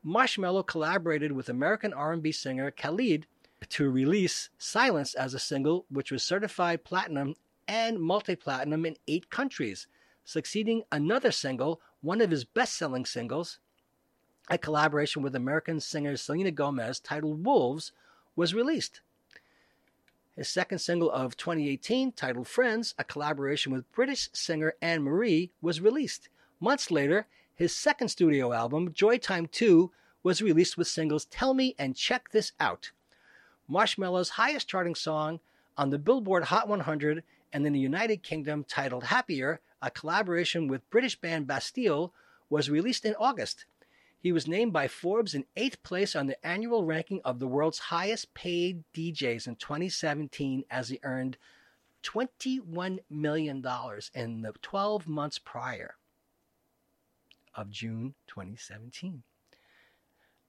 Marshmello 0.04 0.66
collaborated 0.66 1.32
with 1.32 1.50
American 1.50 1.92
R&B 1.92 2.32
singer 2.32 2.70
Khalid 2.70 3.26
to 3.68 3.90
release 3.90 4.48
Silence 4.56 5.14
as 5.14 5.34
a 5.34 5.38
single, 5.38 5.84
which 5.90 6.10
was 6.10 6.22
certified 6.22 6.82
platinum 6.82 7.34
and 7.68 8.00
multi-platinum 8.00 8.86
in 8.86 8.96
eight 9.06 9.28
countries, 9.28 9.86
succeeding 10.24 10.82
another 10.90 11.30
single 11.30 11.82
one 12.02 12.20
of 12.20 12.30
his 12.30 12.44
best 12.44 12.76
selling 12.76 13.04
singles, 13.04 13.58
a 14.48 14.58
collaboration 14.58 15.22
with 15.22 15.34
American 15.36 15.80
singer 15.80 16.16
Selena 16.16 16.50
Gomez 16.50 16.98
titled 16.98 17.44
Wolves, 17.44 17.92
was 18.34 18.54
released. 18.54 19.00
His 20.34 20.48
second 20.48 20.78
single 20.78 21.10
of 21.10 21.36
2018, 21.36 22.12
titled 22.12 22.48
Friends, 22.48 22.94
a 22.98 23.04
collaboration 23.04 23.72
with 23.72 23.90
British 23.92 24.30
singer 24.32 24.74
Anne 24.80 25.02
Marie, 25.02 25.50
was 25.60 25.80
released. 25.80 26.28
Months 26.60 26.90
later, 26.90 27.26
his 27.54 27.76
second 27.76 28.08
studio 28.08 28.52
album, 28.52 28.92
Joytime 28.92 29.50
2, 29.50 29.90
was 30.22 30.40
released 30.40 30.78
with 30.78 30.88
singles 30.88 31.26
Tell 31.26 31.52
Me 31.52 31.74
and 31.78 31.96
Check 31.96 32.30
This 32.30 32.52
Out. 32.58 32.92
Marshmello's 33.70 34.30
highest 34.30 34.68
charting 34.68 34.94
song 34.94 35.40
on 35.76 35.90
the 35.90 35.98
Billboard 35.98 36.44
Hot 36.44 36.68
100 36.68 37.22
and 37.52 37.66
in 37.66 37.72
the 37.72 37.78
United 37.78 38.22
Kingdom, 38.22 38.64
titled 38.64 39.04
Happier, 39.04 39.60
a 39.82 39.90
collaboration 39.90 40.68
with 40.68 40.88
British 40.90 41.20
band 41.20 41.46
Bastille, 41.46 42.12
was 42.48 42.70
released 42.70 43.04
in 43.04 43.14
August. 43.14 43.64
He 44.20 44.32
was 44.32 44.46
named 44.46 44.72
by 44.72 44.86
Forbes 44.86 45.34
in 45.34 45.46
eighth 45.56 45.82
place 45.82 46.14
on 46.14 46.26
the 46.26 46.46
annual 46.46 46.84
ranking 46.84 47.20
of 47.24 47.38
the 47.38 47.46
world's 47.46 47.78
highest 47.78 48.34
paid 48.34 48.84
DJs 48.92 49.46
in 49.46 49.56
2017 49.56 50.64
as 50.70 50.90
he 50.90 50.98
earned 51.02 51.38
$21 52.02 52.98
million 53.08 53.64
in 54.14 54.42
the 54.42 54.52
12 54.60 55.08
months 55.08 55.38
prior 55.38 55.94
of 57.54 57.70
June 57.70 58.14
2017. 58.26 59.22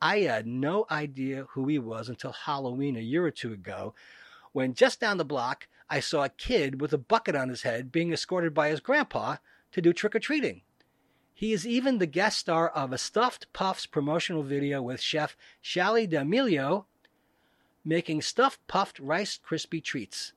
I 0.01 0.21
had 0.21 0.47
no 0.47 0.85
idea 0.89 1.45
who 1.51 1.67
he 1.67 1.79
was 1.79 2.09
until 2.09 2.31
Halloween 2.31 2.97
a 2.97 3.01
year 3.01 3.25
or 3.25 3.31
two 3.31 3.53
ago 3.53 3.93
when 4.53 4.73
just 4.73 4.99
down 4.99 5.17
the 5.17 5.25
block 5.25 5.67
I 5.89 5.99
saw 5.99 6.23
a 6.23 6.29
kid 6.29 6.79
with 6.79 6.93
a 6.93 6.97
bucket 6.97 7.35
on 7.35 7.49
his 7.49 7.63
head 7.63 7.91
being 7.91 8.13
escorted 8.13 8.53
by 8.53 8.69
his 8.69 8.79
grandpa 8.79 9.37
to 9.73 9.81
do 9.81 9.91
trick 9.91 10.15
or 10.15 10.19
treating. 10.19 10.61
He 11.33 11.53
is 11.53 11.67
even 11.67 11.97
the 11.97 12.05
guest 12.05 12.37
star 12.37 12.69
of 12.69 12.93
a 12.93 12.97
Stuffed 12.97 13.51
Puffs 13.51 13.85
promotional 13.85 14.43
video 14.43 14.81
with 14.81 15.01
chef 15.01 15.35
Shally 15.59 16.07
D'Amelio 16.07 16.85
making 17.83 18.21
stuffed 18.21 18.65
puffed 18.67 18.99
Rice 18.99 19.39
Krispie 19.43 19.83
treats. 19.83 20.33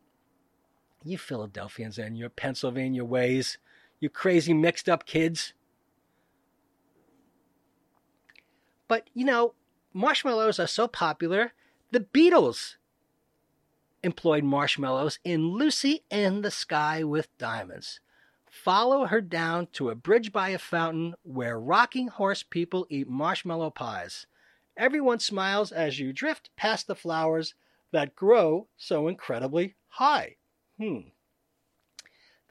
You 1.05 1.18
Philadelphians 1.18 1.98
and 1.98 2.16
your 2.16 2.31
Pennsylvania 2.31 3.05
ways, 3.05 3.59
you 4.00 4.09
crazy 4.09 4.55
mixed 4.55 4.88
up 4.88 5.05
kids. 5.05 5.53
But, 8.88 9.09
you 9.12 9.24
know, 9.24 9.55
marshmallows 9.92 10.59
are 10.59 10.66
so 10.66 10.88
popular, 10.88 11.53
the 11.90 12.00
Beatles 12.00 12.77
employed 14.04 14.44
marshmallows 14.44 15.18
in 15.24 15.48
Lucy 15.48 16.04
in 16.10 16.42
the 16.42 16.50
Sky 16.50 17.02
with 17.02 17.36
Diamonds. 17.38 18.00
Follow 18.46 19.06
her 19.06 19.20
down 19.20 19.66
to 19.72 19.90
a 19.90 19.94
bridge 19.94 20.30
by 20.30 20.50
a 20.50 20.58
fountain 20.58 21.14
where 21.22 21.58
rocking 21.58 22.08
horse 22.08 22.42
people 22.42 22.86
eat 22.88 23.08
marshmallow 23.08 23.70
pies. 23.70 24.26
Everyone 24.76 25.18
smiles 25.18 25.72
as 25.72 25.98
you 25.98 26.12
drift 26.12 26.50
past 26.54 26.86
the 26.86 26.94
flowers 26.94 27.54
that 27.90 28.14
grow 28.14 28.68
so 28.76 29.08
incredibly 29.08 29.74
high. 29.88 30.36
Hmm. 30.78 30.98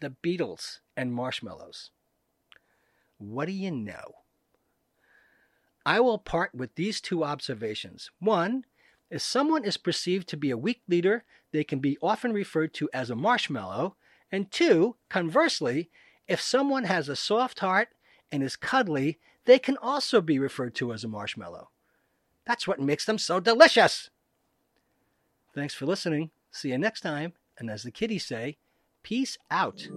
The 0.02 0.16
Beatles 0.24 0.80
and 0.98 1.14
marshmallows. 1.14 1.92
What 3.18 3.46
do 3.46 3.54
you 3.54 3.72
know? 3.72 4.16
I 5.86 6.00
will 6.00 6.18
part 6.18 6.56
with 6.56 6.76
these 6.76 7.00
two 7.00 7.24
observations. 7.24 8.10
One, 8.20 8.66
if 9.10 9.22
someone 9.22 9.66
is 9.66 9.78
perceived 9.78 10.28
to 10.30 10.38
be 10.38 10.50
a 10.50 10.58
weak 10.58 10.82
leader, 10.88 11.24
they 11.52 11.64
can 11.64 11.80
be 11.80 11.98
often 12.02 12.34
referred 12.34 12.74
to 12.76 12.90
as 12.94 13.10
a 13.10 13.16
marshmallow. 13.16 13.96
And 14.32 14.52
two, 14.52 14.96
conversely, 15.10 15.90
if 16.28 16.42
someone 16.42 16.86
has 16.86 17.10
a 17.10 17.16
soft 17.16 17.60
heart 17.60 17.90
and 18.32 18.42
is 18.42 18.56
cuddly, 18.56 19.20
they 19.46 19.60
can 19.60 19.78
also 19.78 20.22
be 20.22 20.40
referred 20.40 20.74
to 20.76 20.94
as 20.94 21.04
a 21.04 21.08
marshmallow. 21.08 21.70
That's 22.46 22.68
what 22.68 22.80
makes 22.80 23.06
them 23.06 23.18
so 23.18 23.40
delicious. 23.40 24.10
Thanks 25.54 25.74
for 25.74 25.86
listening. 25.86 26.32
See 26.52 26.70
you 26.70 26.78
next 26.78 27.02
time. 27.02 27.34
And 27.58 27.70
as 27.70 27.84
the 27.84 27.92
kiddies 27.92 28.26
say, 28.26 28.58
peace 29.04 29.38
out. 29.52 29.88